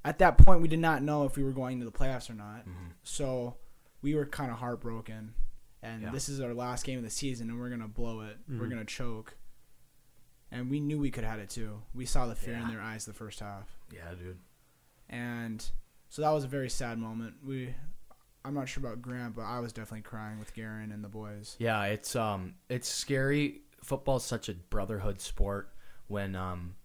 [0.06, 2.34] at that point, we did not know if we were going to the playoffs or
[2.34, 2.66] not.
[2.68, 2.92] Mhm.
[3.04, 3.58] So
[4.02, 5.34] we were kind of heartbroken.
[5.82, 6.12] And Yeah.
[6.12, 8.38] this is our last game of the season, and we're gonna blow it.
[8.48, 8.70] We're Mhm.
[8.70, 9.38] gonna choke.
[10.52, 11.82] And we knew we could have had it too.
[11.94, 14.40] We saw the fear in their eyes the first half Yeah, dude.
[15.10, 15.72] and
[16.10, 17.44] so that was a very sad moment.
[17.44, 17.76] We,
[18.45, 21.56] I'm not sure about Grant, but I was definitely crying with Garen and the boys.
[21.60, 23.62] Yeah, it's um it's scary.
[23.84, 25.69] Football's such a brotherhood sport
[26.08, 26.75] when um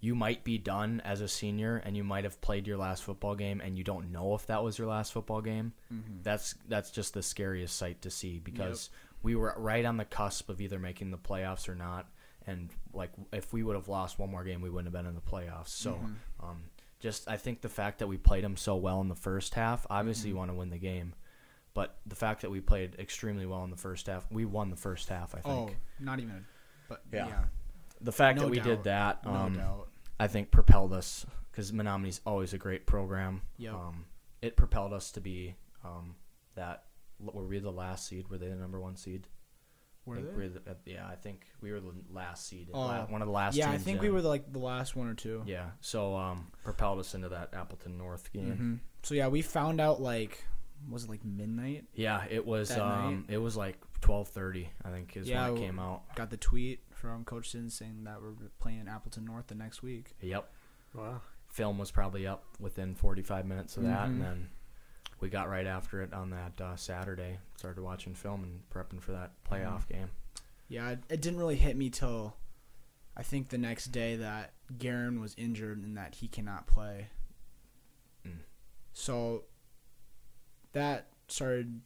[0.00, 3.34] you might be done as a senior and you might have played your last football
[3.34, 5.72] game and you don't know if that was your last football game.
[5.92, 6.22] Mm-hmm.
[6.22, 8.90] That's that's just the scariest sight to see because
[9.22, 12.06] we were right on the cusp of either making the playoffs or not.
[12.46, 15.14] And like if we would have lost one more game, we wouldn't have been in
[15.16, 15.68] the playoffs.
[15.68, 16.46] So Mm-hmm.
[16.48, 16.62] um,
[17.00, 19.86] just I think the fact that we played them so well in the first half,
[19.90, 20.38] obviously you Mm-hmm.
[20.38, 21.14] want to win the game,
[21.74, 24.76] but the fact that we played extremely well in the first half, we won the
[24.76, 25.34] first half.
[25.34, 25.54] I think.
[25.70, 26.44] Oh, not even.
[26.88, 27.28] But Yeah.
[27.28, 27.44] yeah,
[28.00, 28.64] the fact no that we doubt.
[28.66, 29.88] did that, no um, doubt.
[30.20, 33.42] I think propelled us because Menomonie's always a great program.
[33.58, 33.74] Yep.
[33.74, 34.04] Um,
[34.42, 36.14] it propelled us to be um,
[36.54, 36.84] that.
[37.20, 38.28] Were we the last seed?
[38.28, 39.26] Were they the number one seed?
[40.16, 40.36] I think they?
[40.36, 42.68] we were the, uh, yeah, I think we were the last seed.
[42.72, 42.80] Oh.
[42.80, 43.56] la- one of the last.
[43.56, 44.14] yeah, I teams think we in.
[44.14, 45.42] were the, like the last one or two.
[45.46, 48.56] Yeah, so um, propelled us into that Appleton North game.
[48.56, 50.44] hmm So yeah, we found out like
[50.88, 51.84] was it like midnight?
[51.94, 52.68] Yeah, it was.
[52.68, 54.70] That Um, it was like twelve thirty.
[54.84, 56.14] I think is Yeah, when it w- came out.
[56.14, 60.14] Got the tweet from Coach Sin saying that we're playing Appleton North the next week.
[60.20, 60.48] Yep,
[60.94, 61.20] Wow.
[61.48, 64.06] film was probably up within forty five minutes of that, Mhm.
[64.06, 64.48] and then
[65.20, 67.38] we got right after it on that uh, Saturday.
[67.56, 69.94] Started watching film and prepping for that playoff Mm-hmm.
[69.94, 70.10] game.
[70.68, 72.36] Yeah, it, it didn't really hit me till
[73.16, 77.08] I think the next day that Garen was injured and that he cannot play.
[78.26, 78.38] Mm.
[78.92, 79.44] So
[80.72, 81.80] that started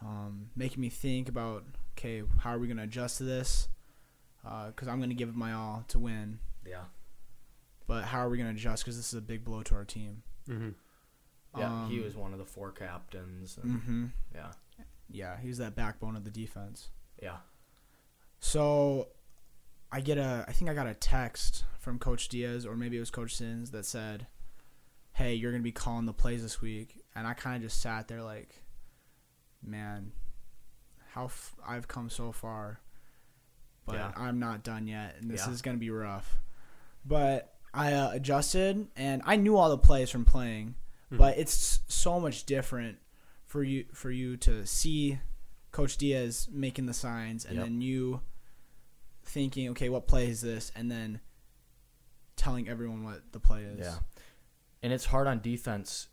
[0.00, 1.64] um, making me think about
[1.98, 3.68] okay, how are we going to adjust to this?
[4.42, 6.84] Because I'm going to give it my all to win, Yeah,
[7.86, 8.84] but how are we going to adjust?
[8.84, 10.22] Because this is a big blow to our team.
[10.48, 10.70] Mm-hmm.
[11.56, 11.88] Yeah.
[11.88, 13.58] he Um, was one of the four captains.
[13.62, 14.06] And, Mm-hmm.
[14.34, 14.52] Yeah,
[15.08, 16.90] Yeah, he's that backbone of the defense.
[17.22, 17.38] yeah,
[18.40, 19.08] So
[19.92, 23.00] I get a I think I got a text from Coach Diaz or maybe it
[23.00, 24.26] was Coach Sins that said,
[25.12, 27.80] "Hey, you're going to be calling the plays this week." And I kind of just
[27.80, 28.56] sat there like,
[29.62, 30.12] "Man,
[31.12, 32.80] how f- I've come so far,
[33.86, 34.12] but Yeah.
[34.16, 35.52] I'm not done yet and this Yeah.
[35.52, 36.36] is going to be rough."
[37.04, 40.74] But I uh, adjusted and I knew all the plays from playing,
[41.14, 41.18] Mhm.
[41.18, 42.98] but it's so much different
[43.46, 45.18] for you for you to see
[45.70, 47.64] Coach Diaz making the signs and Yep.
[47.64, 48.20] then you
[49.22, 51.20] thinking, okay, what play is this, and then
[52.36, 53.78] telling everyone what the play is.
[53.80, 53.98] yeah.
[54.82, 56.08] And it's hard on defense.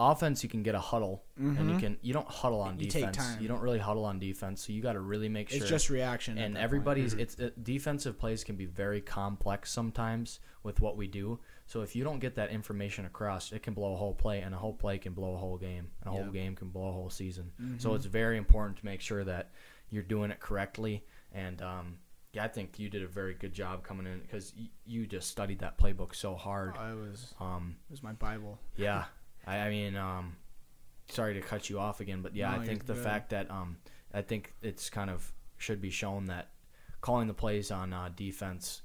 [0.00, 1.80] Offense, you can get a huddle, and you Mhm.
[1.80, 3.16] can you don't huddle on You take defense.
[3.16, 3.42] time.
[3.42, 5.90] You don't really huddle on defense, so you got to really make sure It's just
[5.90, 6.38] reaction.
[6.38, 6.64] and that point.
[6.64, 7.18] everybody's Mhm.
[7.20, 11.94] it's uh, defensive plays can be very complex sometimes with what we do so if
[11.94, 14.72] you don't get that information across it can blow a whole play and a whole
[14.72, 17.52] play can blow a whole game and a whole game can blow a whole season
[17.78, 17.96] so Mhm.
[17.96, 19.50] it's very important to make sure that
[19.90, 21.98] you're doing it correctly and um,
[22.32, 25.28] yeah i think you did a very good job coming in because y- you just
[25.30, 28.58] studied that playbook so hard I was um, it was my Bible.
[28.76, 29.04] yeah,
[29.46, 30.36] I, I mean, um,
[31.10, 33.02] sorry to cut you off again, but yeah, No, I think the good.
[33.04, 33.78] fact that um,
[34.12, 36.50] I think it's kind of should be shown that
[37.00, 38.82] calling the plays on uh, defense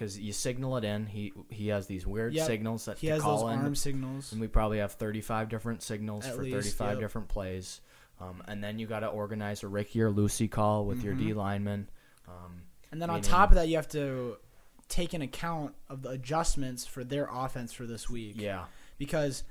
[0.00, 1.04] because you signal it in.
[1.06, 2.46] He he has these weird Yep.
[2.46, 4.32] signals that He has those in, arm signals.
[4.32, 7.00] and we probably have 35 different signals At for least, 35 yep.
[7.00, 7.82] different plays.
[8.18, 11.18] Um, and then you got to organize a Ricky or Lucy call with your Mhm.
[11.18, 11.90] D lineman.
[12.26, 14.38] Um, And then on top of that, you have to
[14.88, 18.34] take in account of the adjustments for their offense for this week.
[18.38, 18.66] yeah,
[18.98, 19.44] because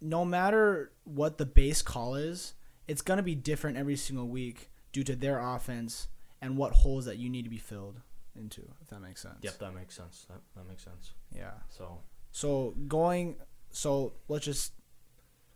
[0.00, 2.54] no matter what the base call is,
[2.86, 6.06] it's going to be different every single week due to their offense
[6.40, 8.00] and what holes that you need to be filled
[8.38, 9.38] into, if that makes sense.
[9.42, 10.26] yep, that makes sense.
[10.28, 11.12] That that makes sense.
[11.34, 11.52] Yeah.
[11.68, 11.98] So
[12.30, 13.36] So going,
[13.70, 14.72] so let's just,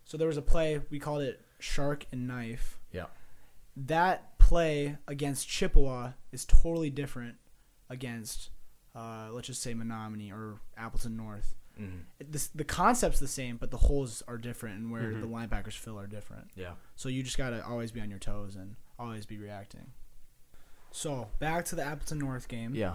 [0.05, 2.79] so there was a play, we called it shark and knife.
[2.92, 3.07] Yeah.
[3.77, 7.37] That play against Chippewa is totally different
[7.88, 8.51] against,
[8.95, 11.55] uh, let's just say Menomonie or Appleton North.
[11.81, 12.01] Mhm.
[12.21, 15.21] This, the concept's the same, but the holes are different, and where Mhm.
[15.23, 16.51] the linebackers fill are different.
[16.55, 16.75] Yeah.
[16.97, 19.92] So you just gotta always be on your toes and always be reacting.
[20.92, 22.74] So back to the Appleton North game.
[22.74, 22.94] Yeah.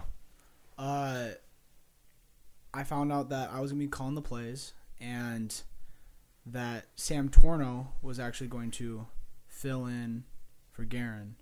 [0.78, 1.28] Uh,
[2.72, 5.54] I found out that I was gonna be calling the plays, and
[6.46, 9.06] that Sam Torno was actually going to
[9.48, 10.24] fill in
[10.70, 11.34] for Garin,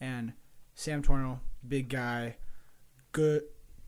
[0.00, 0.34] and
[0.74, 2.36] Sam Torno, big guy,
[3.12, 3.44] good,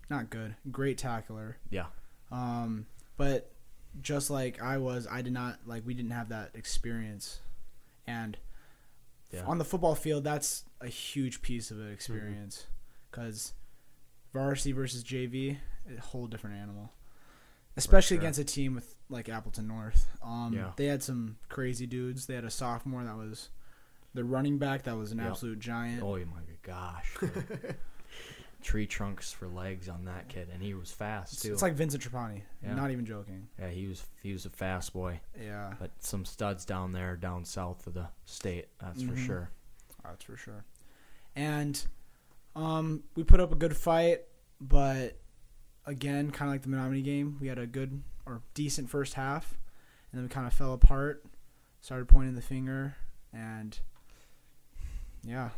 [0.08, 1.58] not good, great tackler.
[1.70, 1.86] Yeah.
[2.30, 3.52] Um, but
[4.00, 7.40] just like I was, I did not like we didn't have that experience,
[8.06, 8.38] and
[9.32, 9.44] Yeah.
[9.44, 12.66] on the football field, that's a huge piece of an experience
[13.10, 13.52] because
[14.32, 15.58] varsity versus JV,
[15.96, 16.90] a whole different animal.
[17.76, 18.22] Especially sure.
[18.22, 20.06] against a team with like Appleton North.
[20.22, 20.72] Um, Yeah.
[20.76, 22.26] they had some crazy dudes.
[22.26, 23.50] They had a sophomore that was
[24.14, 25.26] the running back that was an Yep.
[25.28, 26.02] absolute giant.
[26.02, 27.16] Oh my gosh.
[28.62, 31.52] Tree trunks for legs on that kid, and he was fast too.
[31.52, 32.42] it's like Vincent Trapani.
[32.62, 32.74] Yeah.
[32.74, 33.46] Not even joking.
[33.58, 35.20] yeah, he was he was a fast boy.
[35.40, 39.26] Yeah, But some studs down there, down south of the state, that's for Mhm.
[39.26, 39.50] sure.
[40.04, 40.64] that's for sure.
[41.36, 41.80] And
[42.56, 44.22] um, we put up a good fight,
[44.60, 45.20] but
[45.86, 49.56] again, kind of like the Menomonie game, we had a good or decent first half,
[50.10, 51.24] and then we kind of fell apart,
[51.80, 52.96] started pointing the finger,
[53.32, 53.78] and
[55.22, 55.50] yeah,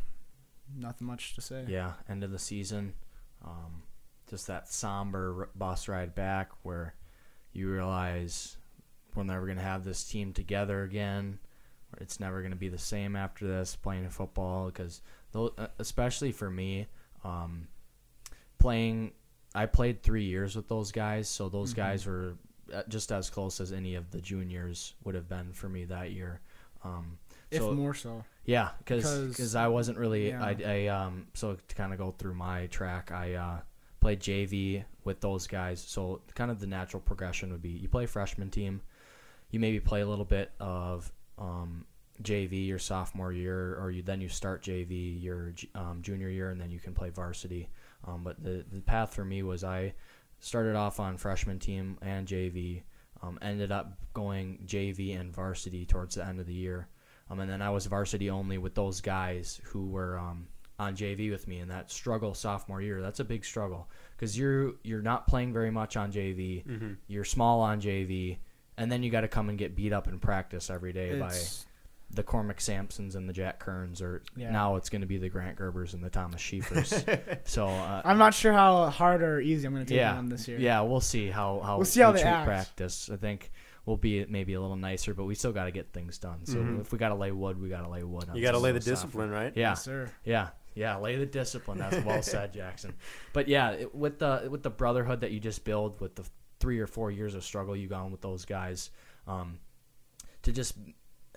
[0.76, 1.64] nothing much to say.
[1.68, 2.94] Yeah, end of the season,
[3.44, 3.82] um,
[4.28, 6.94] just that somber bus ride back where
[7.52, 8.56] you realize
[9.14, 11.38] we're never gonna have this team together again.
[12.00, 15.02] It's never gonna be the same after this playing football because,
[15.78, 16.86] especially for me,
[17.24, 17.66] um,
[18.58, 19.12] playing.
[19.54, 21.76] I played three years with those guys, so those Mhm.
[21.76, 22.34] guys were
[22.72, 26.12] uh, just as close as any of the juniors would have been for me that
[26.12, 26.40] year.
[26.84, 27.18] Um,
[27.50, 28.24] if more so.
[28.44, 30.42] Yeah, because Because- I wasn't really yeah.
[30.44, 33.58] I, I um so to kind of go through my track I uh,
[34.00, 35.80] played JV with those guys.
[35.82, 38.80] So kind of the natural progression would be you play freshman team
[39.50, 41.84] you maybe play a little bit of um,
[42.22, 46.60] JV your sophomore year or you then you start JV your um, junior year and
[46.60, 47.68] then you can play varsity.
[48.06, 49.94] Um, but the the path for me was I
[50.38, 52.82] started off on freshman team and JV
[53.22, 56.88] um, ended up going JV and varsity towards the end of the year
[57.30, 60.46] um, and then I was varsity only with those guys who were um,
[60.78, 61.60] on JV with me.
[61.60, 65.70] And that struggle sophomore year, that's a big struggle because you're you're not playing very
[65.70, 66.64] much on JV.
[66.66, 66.92] Mm-hmm.
[67.06, 68.38] You're small on JV,
[68.76, 71.34] and then you got to come and get beat up in practice every day by
[72.12, 74.50] the Cormac Sampsons and the Jack Kearns, or Yeah.
[74.50, 77.38] now it's going to be the Grant Gerbers and the Thomas Schiefers.
[77.46, 80.28] so uh, I'm not sure how hard or easy I'm going to take yeah, on
[80.28, 80.58] this year.
[80.58, 82.46] yeah, we'll see how how We'll see how we they act.
[82.46, 83.08] practice.
[83.12, 83.52] I think
[83.86, 86.44] we'll be maybe a little nicer, but we still got to get things done.
[86.46, 86.80] So Mhm.
[86.80, 88.28] if we got to lay wood, we got to lay wood.
[88.28, 89.56] on You got to lay the those sophomore- discipline, right?
[89.56, 90.10] Yeah, Yes, sir.
[90.24, 90.96] yeah, yeah.
[90.98, 91.78] Lay the discipline.
[91.78, 92.94] That's well said, Jackson.
[93.32, 96.24] But yeah, it, with the with the brotherhood that you just build with the
[96.60, 98.90] three or four years of struggle you gone with those guys,
[99.26, 99.58] um,
[100.42, 100.76] to just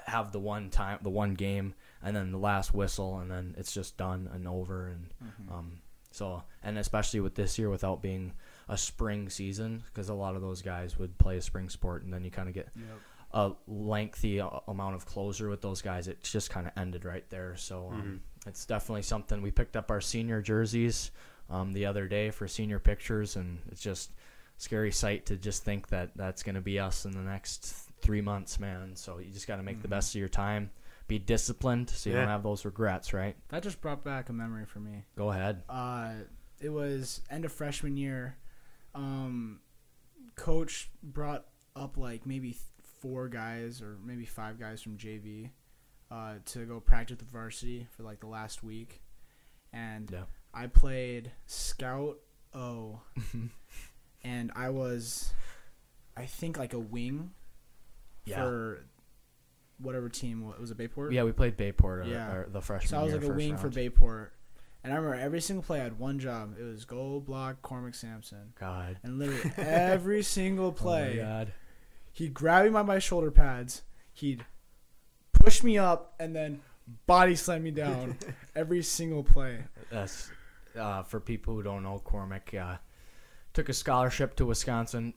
[0.06, 3.74] have the one time, the one game, and then the last whistle, and then it's
[3.74, 5.54] just done and over, and Mm-hmm.
[5.54, 8.34] um, so and especially with this year without being
[8.74, 12.12] a spring season, because a lot of those guys would play a spring sport, and
[12.14, 12.86] then you kind of get Yep.
[13.34, 16.08] a lengthy a- amount of closure with those guys.
[16.08, 17.56] It just kind of ended right there.
[17.56, 19.42] So um, it's definitely something.
[19.42, 21.12] We picked up our senior jerseys
[21.50, 24.12] um, the other day for senior pictures, and it's just
[24.58, 28.22] scary sight to just think that that's going to be us in the next three
[28.22, 28.96] months, man.
[28.96, 30.70] So you just got to make the best of your time.
[31.08, 32.22] Be disciplined so you Yeah.
[32.22, 33.36] don't have those regrets, right?
[33.50, 35.04] That just brought back a memory for me.
[35.18, 35.64] Go ahead.
[35.70, 36.14] Uh,
[36.62, 38.38] it was end of freshman year.
[38.96, 39.60] Um,
[40.36, 42.56] coach brought up like maybe
[43.02, 45.50] four guys or maybe five guys from JV
[46.12, 49.02] uh, to go practice with varsity for like the last week,
[49.72, 50.24] and Yeah.
[50.54, 52.20] I played scout
[52.54, 53.02] O,
[54.24, 55.34] and I was,
[56.16, 57.32] I think like a wing
[58.26, 58.44] Yeah.
[58.44, 58.86] for
[59.80, 61.12] whatever team it was a Bay Port.
[61.14, 62.32] Yeah, we played Bay Port uh, Yeah.
[62.32, 63.70] uh, the freshman So I was like a wing for.
[63.70, 64.34] Bay Port.
[64.84, 66.56] And I remember every single play I had one job.
[66.60, 68.54] It was go block Cormac Sampson.
[68.60, 68.98] God.
[69.04, 71.54] And literally every single Oh play, God.
[72.12, 74.46] he'd grab me by my shoulder pads, he'd
[75.32, 76.62] push me up, and then
[77.08, 78.18] body slam me down
[78.56, 79.60] every single play.
[79.90, 80.30] That's
[80.78, 82.00] uh, for people who don't know.
[82.04, 82.76] Cormac uh,
[83.54, 85.14] took a scholarship to Wisconsin.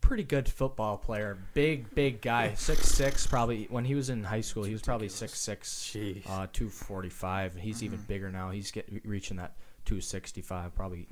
[0.00, 1.38] Pretty good football player.
[1.54, 2.54] Big, big guy.
[2.54, 3.26] Six six.
[3.26, 5.94] Probably when he was in high school, he was probably six six.
[6.28, 7.54] Uh, two forty five.
[7.54, 8.06] He's even Mm-hmm.
[8.08, 8.50] bigger now.
[8.50, 10.74] He's get reaching that two sixty five.
[10.74, 11.06] Probably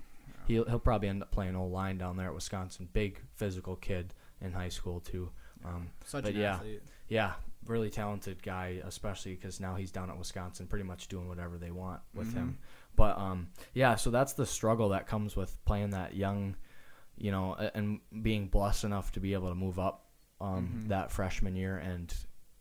[0.46, 2.88] he'll he'll probably end up playing old line down there at Wisconsin.
[2.92, 5.31] Big physical kid in high school too.
[5.64, 6.55] Um, Such But an yeah.
[6.55, 6.83] athlete.
[7.09, 7.33] yeah,
[7.66, 11.70] really talented guy, especially because now he's down at Wisconsin, pretty much doing whatever they
[11.72, 12.59] want with him.
[12.96, 16.57] But um, yeah, so that's the struggle that comes with playing that young,
[17.20, 20.04] you know, and being blessed enough to be able to move up
[20.40, 20.88] um, Mhm.
[20.88, 22.14] that freshman year and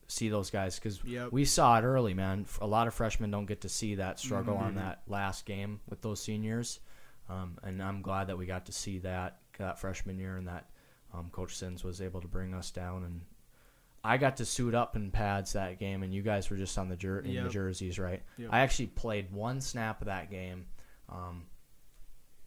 [0.07, 1.31] see those guys because Yep.
[1.31, 2.45] we saw it early, man.
[2.59, 4.77] A lot of freshmen don't get to see that struggle on Mhm.
[4.77, 6.79] that last game with those seniors,
[7.29, 10.69] um, and I'm glad that we got to see that that freshman year and that
[11.13, 13.21] um, Coach Sins was able to bring us down and.
[14.03, 16.87] I got to suit up in pads that game, and you guys were just on
[16.87, 18.23] the jer- in the jerseys, right?
[18.37, 18.49] Yep.
[18.53, 20.67] I actually played one snap of that game.
[21.09, 21.45] Um,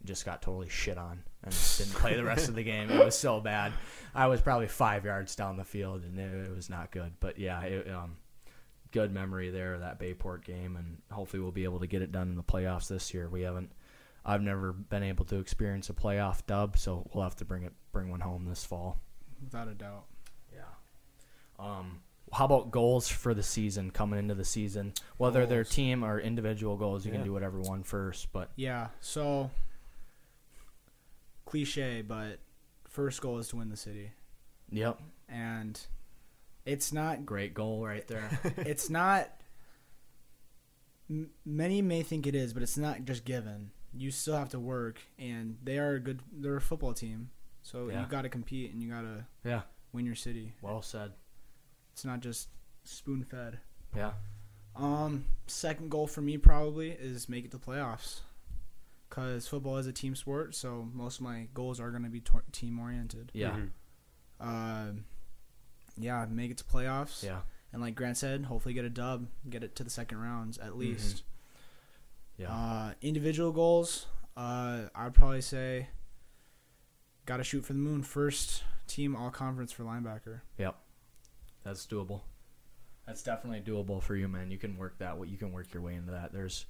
[0.05, 2.89] just got totally shit on and didn't play the rest of the game.
[2.89, 3.73] It was so bad.
[4.13, 7.13] I was probably five yards down the field, and it, it was not good.
[7.19, 8.17] But yeah, it, um,
[8.91, 12.11] good memory there that Bay Port game, and hopefully we'll be able to get it
[12.11, 13.29] done in the playoffs this year.
[13.29, 13.71] We haven't.
[14.23, 17.73] I've never been able to experience a playoff dub, so we'll have to bring it
[17.91, 18.99] bring one home this fall.
[19.43, 20.05] Without a doubt.
[20.53, 20.61] Yeah.
[21.57, 24.93] Um, how about goals for the season coming into the season?
[25.17, 27.17] Whether they're team or individual goals, you Yeah.
[27.17, 28.31] can do whatever one first.
[28.31, 28.89] But Yeah.
[28.99, 29.49] So
[31.51, 32.39] cliche, but
[32.87, 34.11] first goal is to win the city,
[34.71, 35.79] yep, and
[36.65, 37.25] it's not.
[37.25, 38.29] great goal right there.
[38.57, 39.29] It's not.
[41.09, 43.71] m- Many may think it is, but it's not just given.
[43.93, 46.21] You still have to work, and they are a good.
[46.31, 47.29] They're a football team,
[47.61, 48.01] so Yeah.
[48.01, 49.61] you got to compete and you got to yeah,
[49.91, 50.53] win your city.
[50.61, 51.11] well said.
[51.93, 52.47] It's not just
[52.85, 53.59] spoon fed.
[53.95, 54.13] Yeah,
[54.77, 58.21] Um, second goal for me probably is make it to playoffs,
[59.11, 60.55] because football is a team sport.
[60.55, 63.29] So most of my goals are going to be tor- team oriented.
[63.35, 63.69] yeah, Mhm.
[64.39, 65.05] Um,
[65.97, 67.21] yeah, make it to playoffs.
[67.21, 67.41] yeah,
[67.73, 70.77] And like Grant said, hopefully get a dub, get it to the second rounds at
[70.77, 71.23] least.
[72.37, 72.51] yeah.
[72.51, 75.89] Uh, individual goals, uh, I'd probably say,
[77.25, 78.01] got to shoot for the moon.
[78.01, 80.41] First team all conference for linebacker.
[80.57, 80.75] Yep,
[81.63, 82.21] that's doable.
[83.05, 84.49] That's definitely doable for you, man.
[84.51, 85.27] You can work that.
[85.27, 86.31] You can work your way into that.
[86.31, 86.65] There's,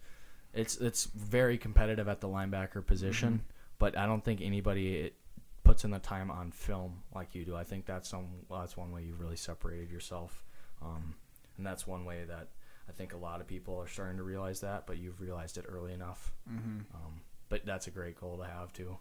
[0.54, 3.44] it's it's very competitive at the linebacker position, Mm-hmm.
[3.80, 5.16] but I don't think anybody it
[5.64, 7.56] puts in the time on film like you do.
[7.56, 10.44] I think that's some well, that's one way you've really separated yourself,
[10.82, 11.16] um,
[11.58, 12.50] and that's one way that
[12.90, 14.88] I think a lot of people are starting to realize that.
[14.88, 16.34] But you've realized it early enough.
[16.52, 16.80] Mm-hmm.
[16.96, 18.98] Um, but that's a great goal to have too.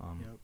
[0.00, 0.38] Um, Yep.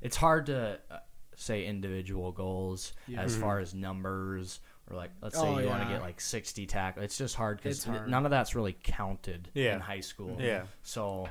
[0.00, 0.98] It's hard to uh,
[1.34, 3.22] say individual goals Yeah.
[3.22, 3.40] as Mhm.
[3.40, 7.04] far as numbers or like let's say Oh, you want to get like 60 tackles.
[7.04, 9.74] It's just hard because none of that's really counted Yeah.
[9.74, 10.36] in high school.
[10.40, 10.62] Yeah.
[10.82, 11.28] So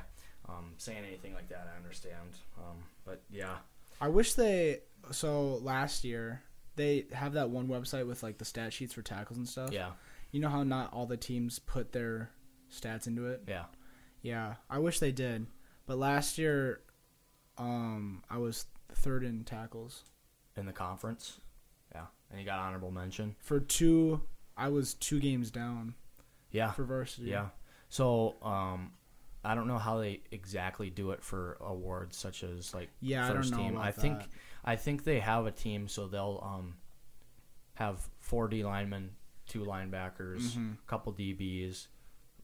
[0.48, 2.30] um, saying anything like that, I understand.
[2.58, 3.56] Um, but yeah,
[4.00, 4.80] I wish they.
[5.10, 6.42] So last year
[6.76, 9.72] they have that one website with like the stat sheets for tackles and stuff.
[9.72, 9.90] yeah,
[10.30, 12.30] You know how not all the teams put their
[12.72, 13.42] stats into it.
[13.48, 13.64] yeah,
[14.22, 15.46] Yeah, I wish they did.
[15.86, 16.80] But last year,
[17.56, 20.04] um, I was third in tackles
[20.56, 21.40] in the conference.
[22.30, 23.36] And he got honorable mention.
[23.40, 24.20] for two.
[24.56, 25.94] I was two games down
[26.50, 27.28] Yeah, for varsity.
[27.30, 27.48] Yeah.
[27.88, 28.92] So, um,
[29.44, 33.28] I don't know how they exactly do it for awards such as like Yeah, I
[33.28, 33.78] don't first know team.
[33.78, 34.28] I think that.
[34.64, 36.74] I think they have a team, so they'll um
[37.74, 39.10] have four D linemen,
[39.46, 40.74] two linebackers, Mhm.
[40.74, 41.86] a couple DBs,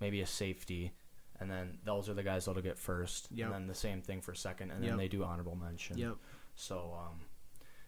[0.01, 0.93] maybe a safety,
[1.41, 3.47] and then those are the guys that'll get first, Yep.
[3.47, 4.91] and then the same thing for second, and Yep.
[4.93, 5.99] then they do honorable mention.
[5.99, 6.17] Yep.
[6.55, 7.21] So, um,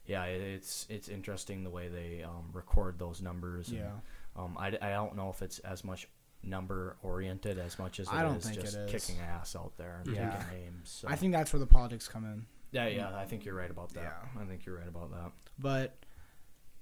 [0.07, 3.69] yeah, it's it's interesting the way they um, record those numbers.
[3.69, 3.91] and, Yeah.
[4.37, 6.09] um, I, I don't know if it's as much
[6.43, 8.91] number oriented as much as it I don't is think it just is.
[8.91, 10.31] kicking ass out there and Yeah.
[10.37, 10.91] picking names.
[10.91, 11.09] So.
[11.09, 12.47] I think that's where the politics come in.
[12.73, 14.03] yeah, yeah, I think you're right about that.
[14.35, 14.41] Yeah.
[14.43, 15.33] I think you're right about that.
[15.59, 15.97] But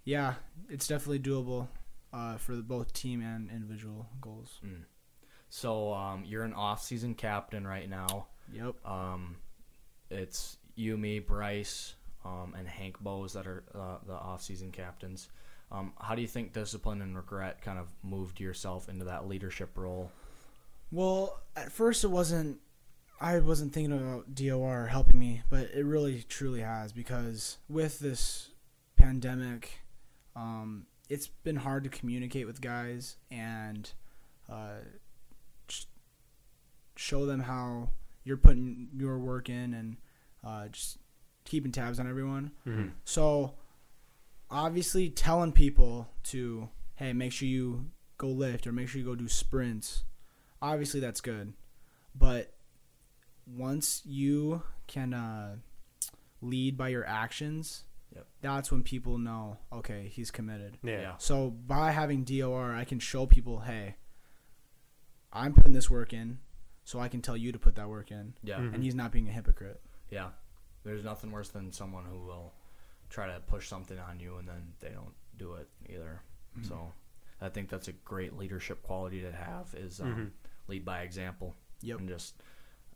[0.05, 0.35] yeah,
[0.69, 1.69] it's definitely doable
[2.13, 4.61] uh, for the, both team and individual goals.
[4.65, 4.85] Mm.
[5.49, 8.27] So um, you're an off-season captain right now.
[8.53, 8.75] Yep.
[8.85, 9.37] Um,
[10.11, 15.29] it's you, me, Bryce, um, and Hank Bowes that are uh, the off-season captains.
[15.71, 19.77] Um, how do you think discipline and regret kind of moved yourself into that leadership
[19.77, 20.11] role?
[20.91, 22.59] Well, at first it wasn't.
[23.21, 28.51] I wasn't thinking about DOR helping me, but it really truly has because with this
[28.97, 29.81] pandemic,
[30.37, 33.91] um, it's been hard to communicate with guys and
[34.51, 34.81] uh,
[36.97, 37.91] show them how
[38.25, 39.97] you're putting your work in and
[40.45, 40.99] uh, just
[41.45, 42.51] keeping tabs on everyone.
[42.67, 42.93] Mhm.
[43.05, 43.55] So,
[44.51, 49.15] obviously, telling people to, hey, make sure you go lift or make sure you go
[49.15, 50.05] do sprints,
[50.63, 51.53] obviously that's good.
[52.15, 52.55] But
[53.47, 55.57] once you can uh,
[56.41, 57.85] lead by your actions,
[58.15, 58.27] Yep.
[58.43, 60.79] that's when people know, okay, he's committed.
[60.83, 61.01] Yeah.
[61.01, 61.17] Yeah.
[61.19, 63.97] So, by having DOR, I can show people, hey,
[65.33, 66.39] I'm putting this work in,
[66.85, 68.35] so I can tell you to put that work in.
[68.45, 68.59] Yeah.
[68.61, 68.75] Mhm.
[68.75, 69.83] And he's not being a hypocrite.
[70.11, 70.31] Yeah.
[70.85, 72.53] There's nothing worse than someone who will
[73.11, 76.21] try to push something on you and then they don't do it either.
[76.59, 76.69] Mm-hmm.
[76.69, 76.93] So
[77.41, 80.31] I think that's a great leadership quality to have is um, Mhm.
[80.69, 81.99] lead by example Yep.
[82.01, 82.43] and just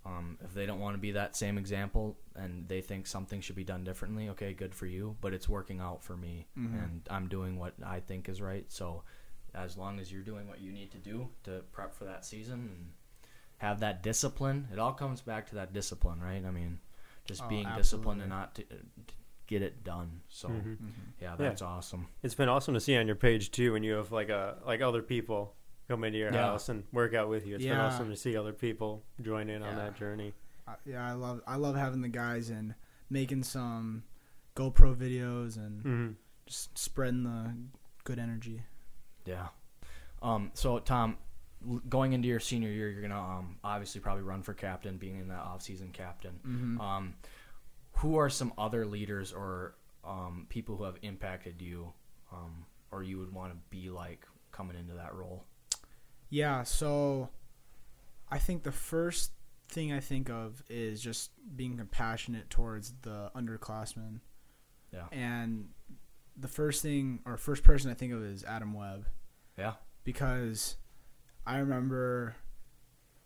[0.07, 3.57] Um, if they don't want to be that same example and they think something should
[3.57, 5.17] be done differently, okay, good for you.
[5.21, 6.83] But it's working out for me, Mhm.
[6.85, 8.71] and I'm doing what I think is right.
[8.73, 9.03] So,
[9.55, 12.71] as long as you're doing what you need to do to prep for that season
[12.71, 12.93] and
[13.59, 16.45] have that discipline, it all comes back to that discipline, right?
[16.45, 16.81] I mean,
[17.29, 18.77] just Oh, being disciplined and not to, to
[19.47, 20.23] get it done.
[20.29, 20.77] So, Mhm.
[20.79, 20.91] Mhm.
[21.21, 22.09] yeah, that's awesome.
[22.23, 24.81] It's been awesome to see on your page too when you have like a like
[24.81, 25.55] other people
[25.89, 26.43] come into your Yeah.
[26.47, 27.55] house and work out with you.
[27.55, 30.35] It's been awesome to see other people join in on that journey.
[30.67, 32.75] I- yeah, I love I love having the guys and
[33.11, 34.03] making some
[34.57, 36.11] GoPro videos and hmm
[36.47, 37.55] just spreading the
[38.05, 38.63] good energy.
[39.27, 39.49] Yeah.
[40.23, 41.19] Um, so Tom, l-
[41.89, 45.29] going into your senior year, you're gonna um, obviously probably run for captain, being in
[45.29, 46.41] that off-season captain.
[46.47, 46.81] Mm-hmm.
[46.81, 47.15] Um,
[47.93, 51.93] who are some other leaders or um, people who have impacted you,
[52.33, 55.45] um, or you would want to be like coming into that role?
[56.31, 57.31] Yeah, so
[58.31, 59.33] I think the first
[59.69, 64.21] thing I think of is just being compassionate towards the underclassmen.
[64.93, 65.07] Yeah.
[65.13, 65.69] And
[66.37, 69.07] the first thing or first person I think of is Adam Webb.
[69.59, 69.75] Yeah.
[70.05, 70.77] Because
[71.47, 72.37] I remember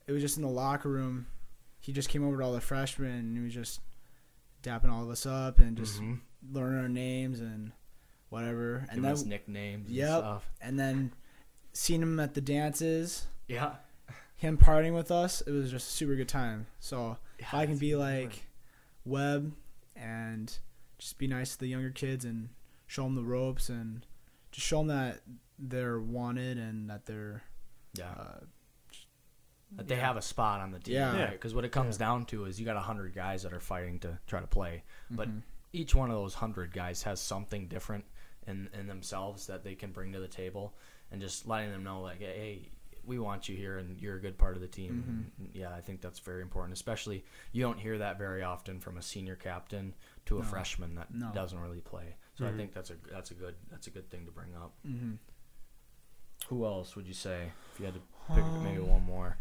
[0.07, 1.27] it was just in the locker room.
[1.81, 3.81] He just came over to all the freshmen and he was just
[4.63, 6.21] dapping all of us up and just Mhm.
[6.51, 7.73] learning our names and
[8.29, 8.87] whatever.
[8.91, 10.19] And Giving then nicknames and Yep.
[10.21, 10.51] stuff.
[10.61, 11.13] and then
[11.73, 13.77] seeing him at the dances Yeah.
[14.37, 16.67] him partying with us, it was just a super good time.
[16.81, 18.45] So if I can be like
[19.05, 19.13] one.
[19.13, 19.53] Webb
[19.97, 20.59] and
[20.99, 22.51] just be nice to the younger kids and
[22.87, 24.07] show them the ropes and
[24.53, 25.23] just show them that
[25.59, 27.43] they're wanted and that they're
[27.95, 28.11] yeah.
[28.19, 28.41] uh,
[29.77, 30.07] that they yeah.
[30.07, 30.95] have a spot on the team.
[30.97, 31.17] Yeah.
[31.17, 31.31] Yeah.
[31.31, 34.19] Because what it comes down to is you got hundred guys that are fighting to
[34.27, 35.43] try to play, but Mhm.
[35.73, 38.05] each one of those hundred guys has something different
[38.47, 40.75] in in themselves that they can bring to the table,
[41.11, 42.69] and just letting them know like, hey,
[43.05, 45.33] we want you here, and you're a good part of the team.
[45.39, 46.73] And, yeah, I think that's very important.
[46.75, 49.95] Especially you don't hear that very often from a senior captain
[50.27, 50.47] to a No.
[50.49, 51.33] freshman that No.
[51.33, 52.17] doesn't really play.
[52.35, 52.57] So I Mhm.
[52.59, 54.75] think that's a that's a good that's a good thing to bring up.
[54.87, 55.19] Mhm.
[56.53, 58.01] Who else would you say if you had to
[58.35, 59.39] pick maybe Um, one more,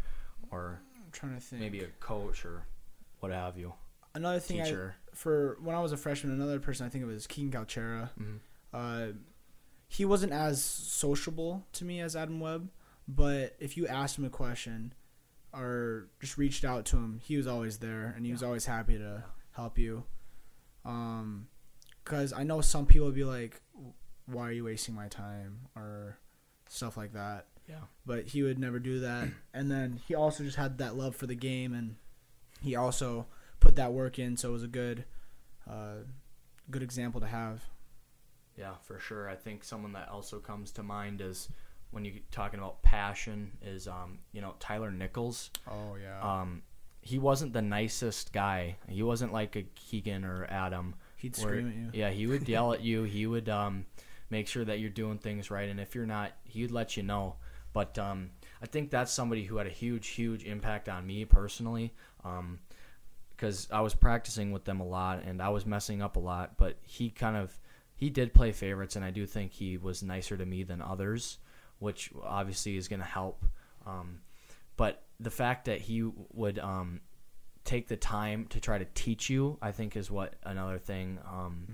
[0.50, 1.60] or I'm trying to think.
[1.60, 2.64] maybe a coach or
[3.20, 3.74] what have you,
[4.14, 4.94] another thing I, teacher?
[5.12, 8.10] for when I was a freshman, another person I think it was Keegan Calchera.
[8.18, 8.38] Mhm.
[8.72, 9.12] Uh,
[9.88, 12.70] he wasn't as sociable to me as Adam Webb,
[13.06, 14.94] but if you asked him a question
[15.52, 18.96] or just reached out to him, he was always there and he was always happy
[18.96, 19.20] to Yeah.
[19.50, 20.04] help you.
[20.86, 21.48] Um,
[22.02, 23.60] because I know some people would be like,
[24.24, 26.16] "Why are you wasting my time?" or
[26.72, 27.46] stuff like that.
[27.68, 27.76] Yeah.
[28.04, 29.28] But he would never do that.
[29.54, 31.96] And then he also just had that love for the game, and
[32.62, 33.26] he also
[33.60, 34.36] put that work in.
[34.36, 35.04] So it was a good,
[35.70, 36.04] uh,
[36.70, 37.62] good example to have.
[38.56, 39.28] Yeah, for sure.
[39.28, 41.48] I think someone that also comes to mind is
[41.90, 45.50] when you're talking about passion is um, you know, Tyler Nichols.
[45.70, 46.20] Oh yeah.
[46.22, 46.62] Um,
[47.02, 48.76] he wasn't the nicest guy.
[48.88, 50.94] He wasn't like a Keegan or Adam.
[51.16, 52.00] He'd where- scream at you.
[52.00, 53.02] Yeah, he would yell at you.
[53.02, 53.84] He would um,
[54.32, 57.36] make sure that you're doing things right, and if you're not, he'd let you know.
[57.72, 58.30] But um,
[58.60, 61.94] I think that's somebody who had a huge, huge impact on me personally.
[62.24, 62.58] Um,
[63.36, 66.56] because I was practicing with them a lot and I was messing up a lot,
[66.58, 67.58] but he kind of
[67.96, 71.38] he did play favorites, and I do think he was nicer to me than others,
[71.78, 73.44] which obviously is going to help.
[73.86, 74.20] Um,
[74.76, 77.00] but the fact that he would um,
[77.64, 81.66] take the time to try to teach you, I think, is what another thing um,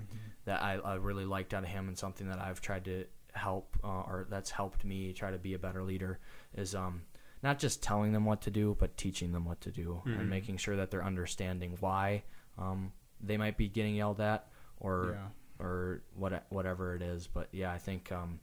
[0.49, 3.77] that I, I really liked out of him, and something that I've tried to help
[3.83, 6.17] uh, or that's helped me try to be a better leader
[6.55, 7.03] is um,
[7.43, 10.19] not just telling them what to do, but teaching them what to do Mhm.
[10.19, 12.23] and making sure that they're understanding why
[12.57, 12.91] um,
[13.21, 14.47] they might be getting yelled at
[14.79, 15.65] or yeah.
[15.65, 17.27] or what whatever it is.
[17.27, 18.39] But yeah, I think um,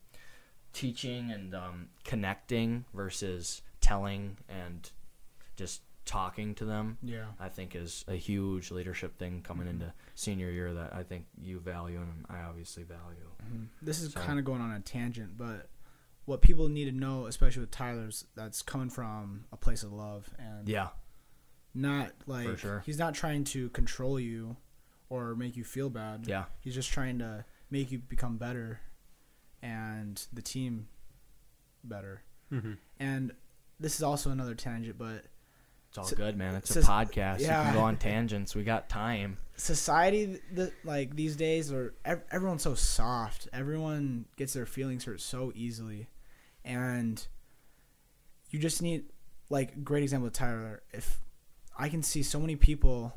[0.73, 4.89] teaching and um, connecting versus telling and
[5.57, 7.33] just talking to them, Yeah.
[7.39, 9.71] I think is a huge leadership thing coming Mhm.
[9.71, 13.31] into senior year that I think you value and I obviously value.
[13.45, 13.69] Mhm.
[13.83, 15.69] This is So- kind of going on a tangent, but
[16.25, 20.33] what people need to know, especially with Tyler's, that's coming from a place of love
[20.39, 20.91] and Yeah,
[21.75, 22.81] not like sure.
[22.81, 24.57] he's not trying to control you
[25.09, 26.27] or make you feel bad.
[26.27, 28.81] yeah, He's just trying to make you become better
[29.63, 30.89] and the team
[31.85, 32.23] better.
[32.49, 33.35] hmm And
[33.79, 35.27] this is also another tangent, but
[35.97, 36.55] it's all So- good, man.
[36.57, 37.41] It's a so- podcast.
[37.41, 38.55] You can go on tangents.
[38.55, 39.39] We got time.
[39.59, 45.19] society that like these days are ev- everyone's so soft everyone gets their feelings hurt
[45.19, 46.09] so easily
[46.63, 47.27] and
[48.51, 49.07] you just need
[49.49, 51.23] like great example with tyler if
[51.79, 53.15] i can see so many people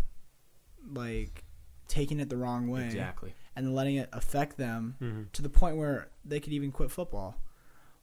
[0.94, 1.44] like
[1.90, 3.34] taking it the wrong way Exactly.
[3.58, 7.36] and letting it affect them hmm to the point where they could even quit football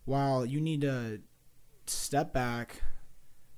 [0.05, 1.23] while you need to
[1.87, 2.83] step back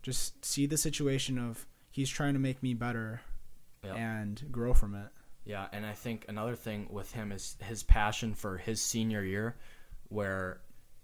[0.09, 3.21] just see the situation of he's trying to make me better
[3.85, 3.95] Yep.
[3.97, 5.09] and grow from it.
[5.45, 9.57] Yeah, and I think another thing with him is his passion for his senior year,
[10.09, 10.61] where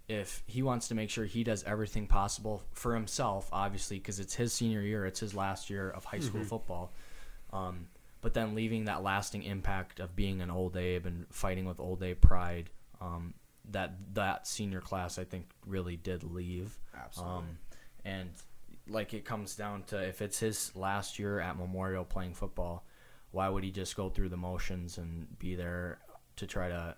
[0.08, 4.34] if he wants to make sure he does everything possible for himself, obviously, because it's
[4.34, 6.92] his senior year, it's his last year of high school football,
[7.52, 7.86] um,
[8.22, 12.02] but then leaving that lasting impact of being an old Abe and fighting with old
[12.02, 13.34] Abe pride, um,
[13.70, 16.78] that that senior class I think really did leave.
[16.94, 17.34] Absolutely.
[17.34, 17.58] Um,
[18.04, 18.30] and
[18.88, 22.84] like it comes down to if it's his last year at Memorial playing football,
[23.30, 25.98] why would he just go through the motions and be there
[26.36, 26.96] to try to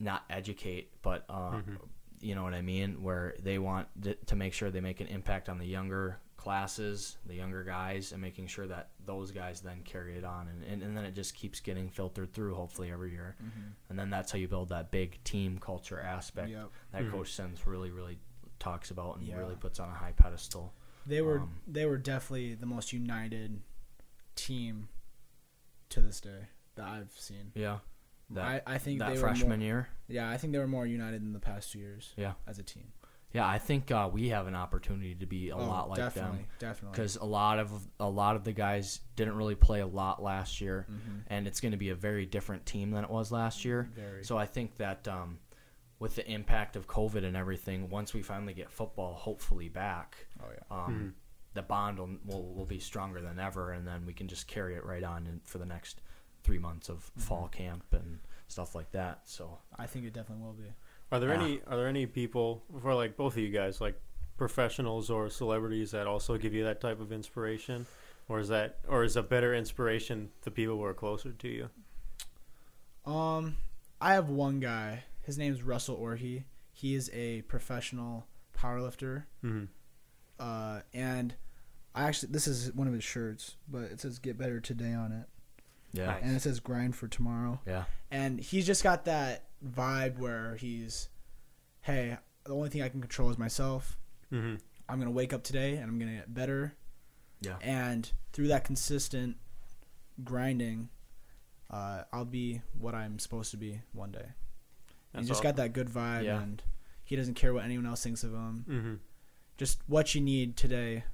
[0.00, 1.74] not educate, but uh, mm-hmm.
[2.20, 3.02] you know what I mean?
[3.02, 3.88] Where they want
[4.26, 8.20] to make sure they make an impact on the younger classes, the younger guys, and
[8.20, 11.34] making sure that those guys then carry it on, and, and, and then it just
[11.34, 13.68] keeps getting filtered through, hopefully every year, mm-hmm.
[13.88, 16.70] and then that's how you build that big team culture aspect Yep.
[16.92, 17.12] that mm-hmm.
[17.12, 18.18] Coach Sens really, really
[18.64, 19.36] talks about and Yeah.
[19.36, 20.72] really puts on a high pedestal.
[21.06, 23.60] They were Um, they were definitely the most united
[24.36, 24.88] team
[25.90, 27.52] to this day that I've seen.
[27.54, 27.78] Yeah,
[28.30, 29.88] that I, I think that they freshman were more, year.
[30.08, 32.14] Yeah, I think they were more united than the past two years.
[32.16, 32.32] Yeah.
[32.46, 32.92] as a team.
[33.32, 36.38] Yeah, I think uh, we have an opportunity to be a Oh, lot like definitely,
[36.38, 36.92] them definitely.
[36.94, 40.60] because a lot of a lot of the guys didn't really play a lot last
[40.60, 41.22] year, Mhm.
[41.26, 43.90] and it's going to be a very different team than it was last year.
[43.92, 44.24] Very.
[44.24, 45.40] So I think that um,
[45.98, 50.46] with the impact of COVID and everything, once we finally get football, hopefully back, oh
[50.52, 50.76] yeah.
[50.76, 51.14] um,
[51.54, 54.74] the bond will, will will be stronger than ever, and then we can just carry
[54.74, 56.00] it right on in, for the next
[56.42, 57.20] three months of Mm-hmm.
[57.20, 58.18] fall camp and
[58.48, 59.20] stuff like that.
[59.24, 60.72] So I think it definitely will be.
[61.12, 61.42] Are there Yeah.
[61.44, 63.98] any are there any people for like both of you guys like
[64.36, 67.86] professionals or celebrities that also give you that type of inspiration,
[68.28, 71.70] or is that or is a better inspiration the people who are closer to you?
[73.06, 73.56] Um,
[74.00, 75.04] I have one guy.
[75.24, 76.44] His name's Russel Orhii.
[76.72, 79.24] He is a professional powerlifter.
[79.44, 79.64] Mm-hmm.
[80.38, 81.34] Uh, and
[81.94, 85.12] I actually this is one of his shirts, but it says "Get Better Today" on
[85.12, 85.26] it,
[85.92, 86.22] yeah, Nice.
[86.22, 91.08] and it says "Grind for Tomorrow." yeah, And he's just got that vibe where he's,
[91.82, 93.96] hey, the only thing I can control is myself.
[94.32, 94.56] Mm-hmm.
[94.88, 96.74] I'm gonna wake up today and I'm gonna get better.
[97.40, 97.56] Yeah.
[97.62, 99.36] And through that consistent
[100.24, 100.88] grinding,
[101.70, 104.26] uh, I'll be what I'm supposed to be one day.
[105.14, 106.40] And That's he's just got that good vibe, Yeah.
[106.42, 106.62] and
[107.04, 108.64] he doesn't care what anyone else thinks of him.
[108.68, 108.94] Mm-hmm.
[109.56, 111.04] Just what you need today,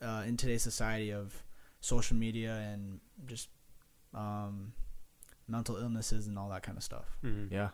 [0.00, 1.42] uh, in today's society of
[1.80, 3.48] social media and just
[4.14, 4.72] um,
[5.48, 7.16] mental illnesses and all that kind of stuff.
[7.24, 7.54] Mm-hmm.
[7.54, 7.68] yeah,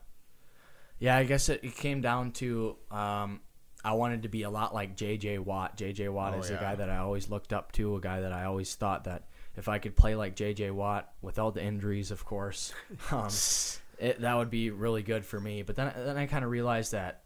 [0.99, 1.17] yeah.
[1.17, 3.41] I guess it, it came down to um,
[3.85, 5.39] I wanted to be a lot like J.J.
[5.39, 5.77] Watt.
[5.77, 6.09] J.J.
[6.11, 8.45] Watt Oh, is a guy that I always looked up to, a guy that I
[8.45, 10.71] always thought that if I could play like J.J.
[10.73, 12.73] Watt without the injuries, of course,
[13.11, 13.29] um,
[13.99, 15.63] it, that would be really good for me.
[15.63, 17.23] But then, then I kind of realized that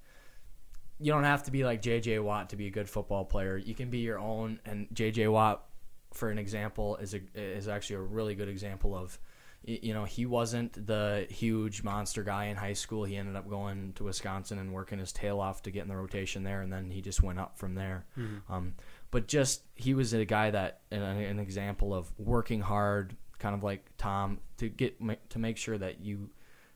[0.99, 2.21] you don't have to be like J.J.
[2.21, 3.57] Watt to be a good football player.
[3.57, 4.61] You can be your own.
[4.65, 5.29] And J.J.
[5.29, 5.65] Watt,
[6.13, 9.19] for an example, is a, is actually a really good example of,
[9.65, 13.05] you know, he wasn't the huge monster guy in high school.
[13.05, 15.97] He ended up going to Wisconsin and working his tail off to get in the
[15.97, 18.05] rotation there, and then he just went up from there.
[18.49, 18.75] Um,
[19.11, 23.63] but just he was a guy that an, an example of working hard, kind of
[23.63, 24.97] like Tom, to get
[25.31, 26.31] to make sure that you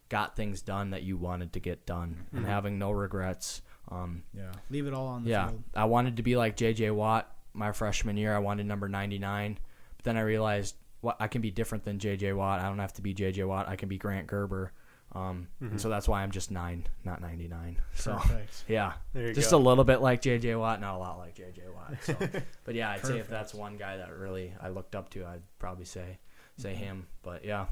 [0.08, 3.62] got things done that you wanted to get done and having no regrets.
[3.90, 4.52] Um, Yeah.
[4.70, 5.62] Leave it all on the yeah, field.
[5.74, 6.90] I wanted to be like J.J.
[6.92, 8.34] Watt my freshman year.
[8.34, 9.58] I wanted number 99,
[9.96, 12.32] but then I realized what I can be different than J.J.
[12.32, 12.60] Watt.
[12.60, 13.44] I don't have to be J.J.
[13.44, 13.68] Watt.
[13.68, 14.72] I can be Grant Gerber.
[15.12, 17.78] Um, and so that's why I'm just nine, not 99.
[17.94, 18.64] So Perfect.
[18.68, 19.56] yeah, There you just go.
[19.56, 20.56] a little bit like J.J.
[20.56, 21.62] Watt, not a lot like J.J.
[21.74, 21.94] Watt.
[22.02, 22.14] So,
[22.64, 25.42] but yeah, I'd say if that's one guy that really I looked up to, I'd
[25.58, 26.18] probably say
[26.58, 26.82] say Mm-hmm.
[26.84, 27.06] him.
[27.22, 27.66] But yeah,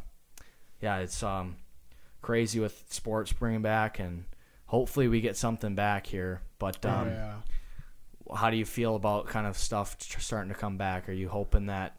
[0.81, 1.57] yeah, it's um
[2.25, 4.25] crazy with sports bringing back, and
[4.67, 6.41] hopefully we get something back here.
[6.59, 8.37] But um, Oh, yeah.
[8.37, 11.09] how do you feel about kind of stuff starting to come back?
[11.09, 11.97] Are you hoping that?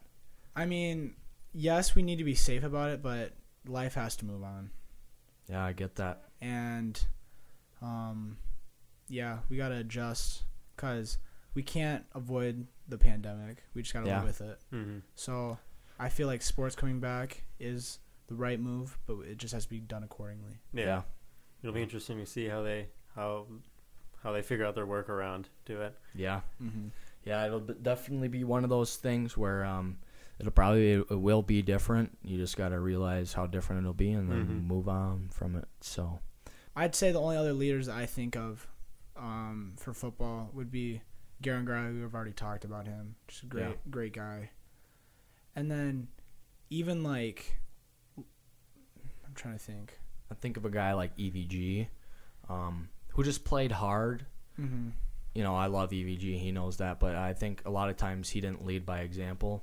[0.54, 1.14] I mean,
[1.54, 3.32] yes, we need to be safe about it, but
[3.66, 4.70] life has to move on.
[5.48, 6.22] Yeah, I get that.
[6.40, 7.00] And,
[7.80, 8.36] um,
[9.08, 10.42] yeah, we got to adjust
[10.74, 11.18] because
[11.54, 13.58] we can't avoid the pandemic.
[13.74, 14.16] We just got to Yeah.
[14.18, 14.58] live with it.
[14.72, 14.98] Mm-hmm.
[15.14, 15.58] So
[16.00, 17.98] I feel like sports coming back is
[18.28, 20.58] the right move, but it just has to be done accordingly.
[20.72, 20.84] Yeah.
[20.84, 21.02] Yeah.
[21.62, 23.46] it'll be interesting to see how they how
[24.22, 25.96] how they figure out their workaround to it.
[26.14, 26.88] Yeah, Mm-hmm.
[27.24, 29.98] yeah, it'll definitely be one of those things where um,
[30.40, 32.16] it'll probably it will be different.
[32.24, 34.66] You just got to realize how different it'll be, and then Mhm.
[34.66, 35.66] move on from it.
[35.80, 36.18] So
[36.74, 38.66] I'd say the only other leaders I think of
[39.16, 41.00] um, for football would be
[41.40, 41.90] Garen Gray.
[41.92, 43.14] We've already talked about him.
[43.28, 43.72] Just a great, Yeah.
[43.90, 44.50] great guy.
[45.54, 46.08] And then
[46.68, 47.65] even like, I'm
[49.36, 49.98] trying to think.
[50.30, 51.86] I think of a guy like EVG,
[52.48, 54.26] um, who just played hard
[54.60, 54.88] Mm-hmm.
[55.34, 56.38] you know, I love EVG.
[56.38, 59.62] He knows that, but I think a lot of times he didn't lead by example.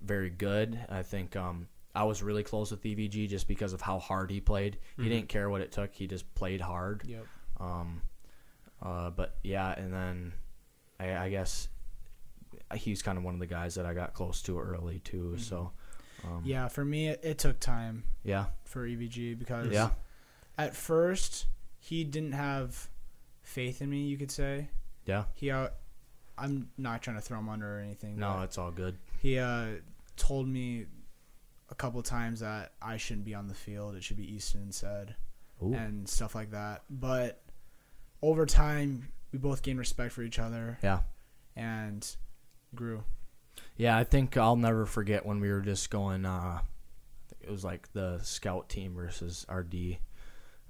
[0.00, 0.78] Very good.
[0.88, 4.40] I think um, I was really close with EVG just because of how hard he
[4.40, 4.78] played.
[4.96, 5.08] He Mhm.
[5.08, 5.92] didn't care what it took.
[5.94, 7.02] He just played hard.
[7.04, 7.26] Yep.
[7.60, 8.00] Um,
[8.80, 10.32] uh, but yeah, and then
[10.98, 11.68] I, I guess
[12.74, 15.36] he's kind of one of the guys that I got close to early too.
[15.36, 15.72] So
[16.24, 19.90] um, Yeah, for me, it, it took time yeah, for EVG because yeah,
[20.56, 21.46] at first
[21.78, 22.88] he didn't have
[23.42, 24.02] faith in me.
[24.02, 24.68] You could say
[25.04, 25.24] yeah.
[25.34, 25.50] he.
[25.50, 25.68] Uh,
[26.36, 28.18] I'm not trying to throw him under or anything.
[28.18, 28.96] No, it's all good.
[29.20, 29.66] he uh,
[30.16, 30.86] told me
[31.70, 33.94] a couple times that I shouldn't be on the field.
[33.94, 35.16] It should be Easton instead,
[35.62, 35.74] Ooh.
[35.74, 36.82] and stuff like that.
[36.88, 37.42] But
[38.22, 41.00] over time, we both gained respect for each other yeah.
[41.56, 42.06] and
[42.74, 43.02] grew.
[43.78, 46.26] Yeah, I think I'll never forget when we were just going.
[46.26, 46.60] Uh,
[47.40, 49.96] it was like the scout team versus RD,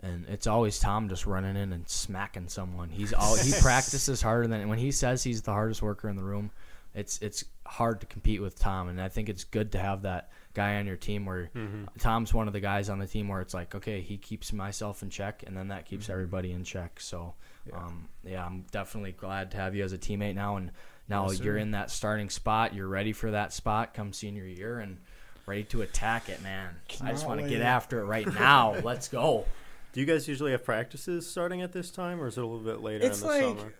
[0.00, 2.90] and it's always Tom just running in and smacking someone.
[2.90, 6.22] He's all he practices harder than when he says he's the hardest worker in the
[6.22, 6.50] room.
[6.94, 10.30] It's it's hard to compete with Tom, and I think it's good to have that
[10.54, 11.86] guy on your team where Mhm.
[11.98, 15.02] Tom's one of the guys on the team where it's like, okay, he keeps myself
[15.02, 16.98] in check, and then that keeps everybody in check.
[17.00, 17.34] So,
[17.66, 17.76] Yeah.
[17.76, 20.72] um, yeah, I'm definitely glad to have you as a teammate now, and
[21.08, 22.74] now Yes, you're in that starting spot.
[22.74, 24.98] You're ready for that spot come senior year, and
[25.46, 26.74] ready to attack it, man.
[27.02, 28.74] I just want to get after it right now.
[28.84, 29.46] Let's go.
[29.92, 32.64] Do you guys usually have practices starting at this time, or is it a little
[32.64, 33.74] bit later It's in the like summer?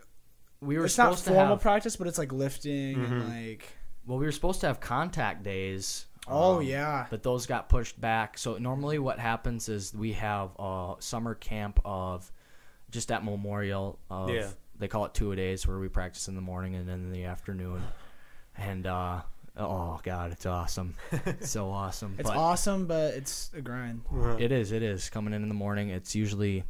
[0.61, 3.13] We were it's not supposed to formal have practice, but it's like lifting Mhm.
[3.13, 3.65] and like.
[4.07, 6.07] well, we were supposed to have contact days.
[6.27, 7.07] Oh um, yeah.
[7.11, 8.37] but those got pushed back.
[8.39, 12.31] So normally, what happens is we have a summer camp of
[12.91, 13.99] just at Memorial.
[14.11, 14.49] Of, Yeah.
[14.79, 17.11] They call it two a days, where we practice in the morning and then in
[17.13, 17.83] the afternoon.
[18.57, 19.23] And uh,
[19.57, 22.17] oh god, it's awesome, it's so awesome.
[22.19, 24.03] It's but awesome, but it's a grind.
[24.39, 25.91] It is, it is coming in in the morning.
[25.91, 26.65] It's usually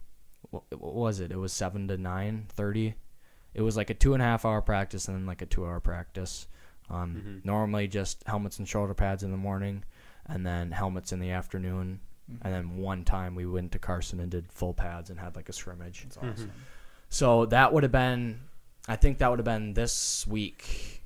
[0.50, 1.30] what, what was it?
[1.32, 2.94] It was seven to nine thirty.
[3.54, 5.64] It was like a two and a half hour practice and then like a two
[5.66, 6.46] hour practice.
[6.90, 7.44] Um, Mhm.
[7.44, 9.84] Normally just helmets and shoulder pads in the morning,
[10.26, 12.00] and then helmets in the afternoon.
[12.30, 12.38] Mhm.
[12.42, 15.48] And then one time we went to Carson and did full pads and had like
[15.48, 16.04] a scrimmage.
[16.06, 16.52] It's awesome.
[17.09, 18.40] So that would have been,
[18.86, 21.02] I think that would have been this week.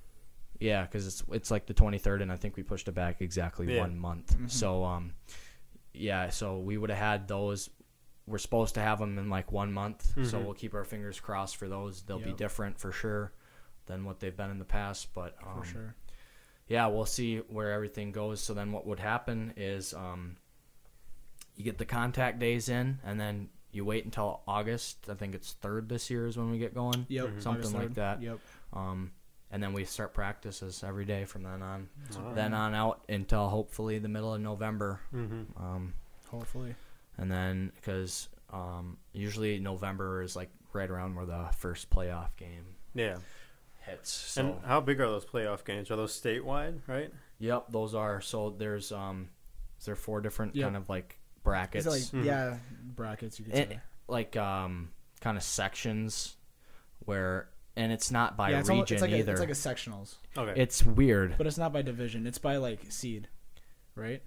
[0.59, 3.75] Yeah, because it's it's like the 23rd, and I think we pushed it back exactly
[3.75, 3.81] Yeah.
[3.81, 4.37] one month.
[4.39, 4.49] Mhm.
[4.51, 5.15] So um,
[5.93, 7.69] yeah, so we would have had those.
[8.27, 10.45] We're supposed to have them in like one month, so Mhm.
[10.45, 12.03] we'll keep our fingers crossed for those.
[12.03, 13.33] They'll be different for sure
[13.87, 15.95] than what they've been in the past, but um, For sure.
[16.69, 18.41] yeah, we'll see where everything goes.
[18.41, 20.37] So then what would happen is um,
[21.57, 25.09] you get the contact days in, and then you wait until August.
[25.09, 27.07] I think it's third this year is when we get going.
[27.09, 27.27] Yep.
[27.27, 27.43] Mhm.
[27.43, 27.95] Something August like 3rd.
[27.95, 28.23] that.
[28.23, 28.39] Yep.
[28.75, 29.13] Um,
[29.51, 31.89] and then we start practices every day from then on.
[32.17, 32.33] Wow.
[32.35, 35.01] Then on out until hopefully the middle of November.
[35.15, 35.63] Mm-hmm.
[35.63, 35.95] Um,
[36.31, 36.75] Hopefully.
[37.19, 42.65] and then because um, usually November is like right around where the first playoff game
[42.95, 43.17] Yeah.
[43.87, 44.11] hits.
[44.11, 45.91] So And how big are those playoff games?
[45.91, 47.13] Are those statewide, right?
[47.39, 48.21] yep, those are.
[48.21, 49.29] So there's um,
[49.79, 50.65] is there four different Yep.
[50.67, 51.87] kind of like Is brackets?
[51.87, 52.25] it like Mhm.
[52.25, 53.81] yeah brackets you could It- say?
[54.09, 54.91] like um
[55.21, 56.37] kind of sections
[57.05, 59.33] where and it's not by yeah, it's, region almost, it's like either.
[59.33, 60.61] A, it's like a sectionals, Okay.
[60.61, 61.37] it's weird.
[61.39, 62.27] but it's not by division.
[62.27, 63.29] It's by like seed,
[63.95, 64.23] right?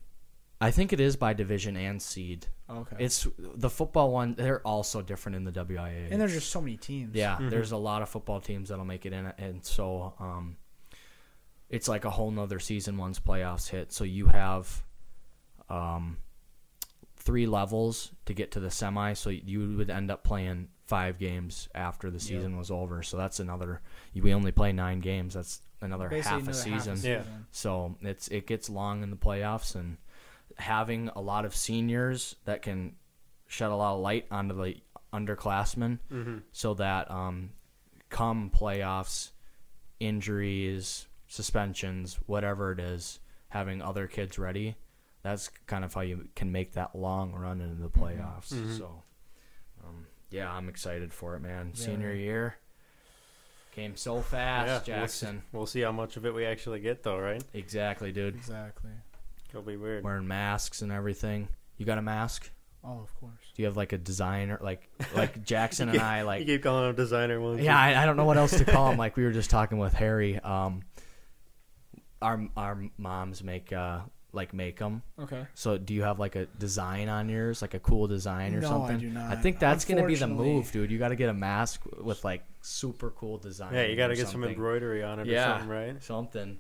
[0.60, 2.48] I think it is by division and seed.
[2.68, 2.96] Okay.
[2.98, 4.34] It's the football one.
[4.36, 6.08] They're also different in the WIAA.
[6.12, 7.14] and there's just so many teams.
[7.14, 7.50] yeah, Mhm.
[7.52, 10.58] there's a lot of football teams that'll make it in, and so um,
[11.70, 13.92] it's like a whole nother season once playoffs hit.
[13.92, 14.82] So you have
[15.70, 16.18] um,
[17.26, 19.14] three levels to get to the semi.
[19.14, 23.02] So you would end up playing five games after the season was over.
[23.04, 23.82] So that's another.
[24.14, 25.34] We only play nine games.
[25.34, 27.00] That's another Basically half a season.
[27.04, 27.24] Yeah.
[27.52, 29.98] So it's it gets long in the playoffs, and
[30.58, 32.96] having a lot of seniors that can
[33.48, 34.76] shed a lot of light onto the
[35.12, 36.44] underclassmen, Mhm.
[36.52, 37.52] so that um,
[38.10, 39.32] come playoffs,
[40.00, 43.20] injuries, suspensions, whatever it is,
[43.50, 44.76] having other kids ready.
[45.26, 48.54] That's kind of how you can make that long run into the playoffs.
[48.54, 48.78] Mhm.
[48.78, 49.02] So,
[49.84, 51.72] um, yeah, I'm excited for it, man.
[51.74, 51.84] Yeah.
[51.86, 52.58] Senior year
[53.72, 55.42] came so fast, Yeah, we'll see- Jackson.
[55.52, 57.44] We'll see how much of it we actually get, though, right?
[57.56, 58.36] Exactly, dude.
[58.36, 58.92] Exactly.
[59.50, 60.04] It'll be weird.
[60.04, 61.48] wearing masks and everything.
[61.78, 62.52] You got a mask?
[62.84, 63.34] Oh, of course.
[63.56, 66.88] Do you have like a designer, like like Jackson and I, you like keep calling
[66.88, 67.62] him designer ones.
[67.64, 69.00] yeah, I, I don't know what else to call him.
[69.00, 70.38] Like we were just talking with Harry.
[70.40, 70.84] Um,
[72.22, 74.02] our our moms make uh
[74.36, 75.02] like make them.
[75.20, 75.46] Okay.
[75.54, 78.68] So do you have like a design on yours, like a cool design or No,
[78.68, 79.00] I something?
[79.00, 79.32] do not.
[79.32, 80.92] I think that's gonna be the move, dude.
[80.92, 83.74] You got to get a mask with like super cool design.
[83.74, 85.56] Yeah, you got to or get some embroidery on it Yeah.
[85.56, 86.04] or something, right?
[86.04, 86.58] Something.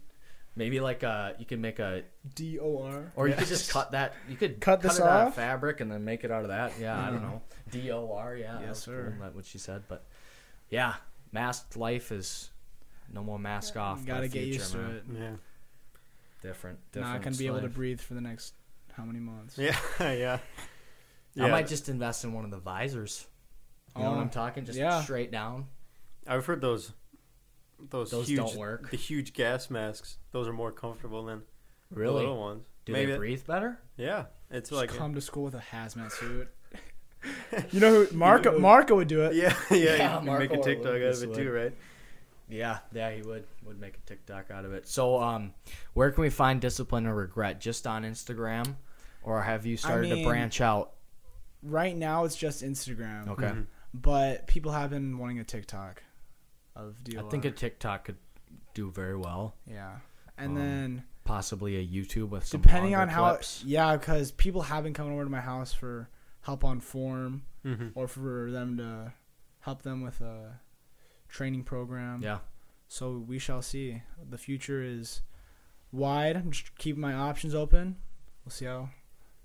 [0.58, 2.04] Maybe like a you could make a
[2.34, 3.12] D O R.
[3.18, 4.14] Or you could just cut that.
[4.30, 5.36] You could Cut this it out of off?
[5.36, 6.72] fabric and then make it out of that.
[6.80, 7.42] Yeah, I don't know.
[7.72, 8.38] D O R.
[8.38, 9.14] Yeah, Yes, that's sir.
[9.18, 10.06] Cool, that what she said, but
[10.70, 10.94] yeah,
[11.34, 12.52] masked life is
[13.14, 14.06] no more mask off.
[14.06, 15.04] Gotta get future, used to it.
[15.14, 15.32] Yeah.
[16.46, 17.14] Different, different.
[17.16, 18.54] Not gonna be able to breathe for the next
[18.93, 19.58] how many months?
[19.58, 19.76] Yeah.
[20.00, 20.39] yeah.
[21.39, 23.26] I might just invest in one of the visors.
[23.96, 24.64] You know what Oh, I'm talking?
[24.66, 25.02] Just yeah.
[25.02, 25.66] straight down.
[26.28, 26.91] I've heard those.
[27.89, 28.89] Those, Those huge, don't work.
[28.91, 30.18] The huge gas masks.
[30.32, 31.41] Those are more comfortable than
[31.91, 32.20] the Really?
[32.22, 32.66] little ones.
[32.86, 33.80] Do Maybe they breathe better?
[33.98, 36.48] Yeah, it's Just like come to school with a hazmat suit.
[37.72, 39.34] you know who Marco Marco would do it.
[39.36, 39.78] yeah, yeah.
[39.78, 41.38] Yeah, you can make a TikTok out of Lucas it would.
[41.38, 41.74] too, right?
[42.48, 44.88] Yeah, yeah, he would would make a TikTok out of it.
[44.88, 45.54] So, um,
[45.93, 47.60] where can we find discipline or regret?
[47.60, 48.76] Just on Instagram,
[49.24, 50.93] or have you started mean- to branch out?
[51.64, 53.28] Right now it's just Instagram.
[53.30, 53.66] Okay, Mhm.
[53.93, 56.04] But people have been wanting a TikTok
[56.76, 58.18] of do I think a TikTok could
[58.74, 59.56] do very well.
[59.66, 60.00] yeah.
[60.38, 63.64] And Um, then Possibly a YouTube with some depending on how clips.
[63.64, 66.10] yeah, because people have been coming over to my house for
[66.41, 67.93] help on form Mhm.
[67.96, 69.14] or for them to
[69.62, 70.60] help them with a
[71.36, 72.22] training program.
[72.24, 72.40] Yeah,
[72.88, 74.02] So we shall see.
[74.30, 75.22] The future is
[75.92, 76.36] wide.
[76.38, 77.98] I'm just keeping my options open.
[78.46, 78.90] We'll see how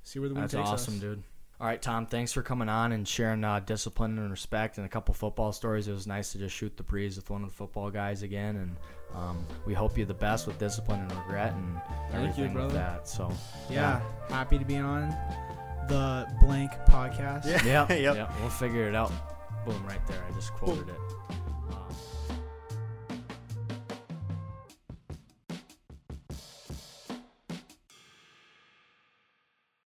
[0.02, 1.00] see where the wind that's takes awesome, us.
[1.00, 1.22] dude.
[1.60, 2.06] All right, Tom.
[2.06, 5.88] Thanks for coming on and sharing uh, discipline and respect and a couple football stories.
[5.88, 8.56] It was nice to just shoot the breeze with one of the football guys again,
[8.56, 8.76] and
[9.14, 11.80] um, we hope you the best with discipline and regret and
[12.12, 13.06] Thank you, everything with that.
[13.08, 13.30] So
[13.68, 15.10] Yeah, happy to be on
[15.88, 17.44] the blank podcast.
[17.46, 17.86] Yeah.
[17.90, 18.16] yeah, Yep.
[18.16, 19.12] yeah, we'll figure it out.
[19.66, 20.24] Boom, right there.
[20.26, 20.96] I just quoted it.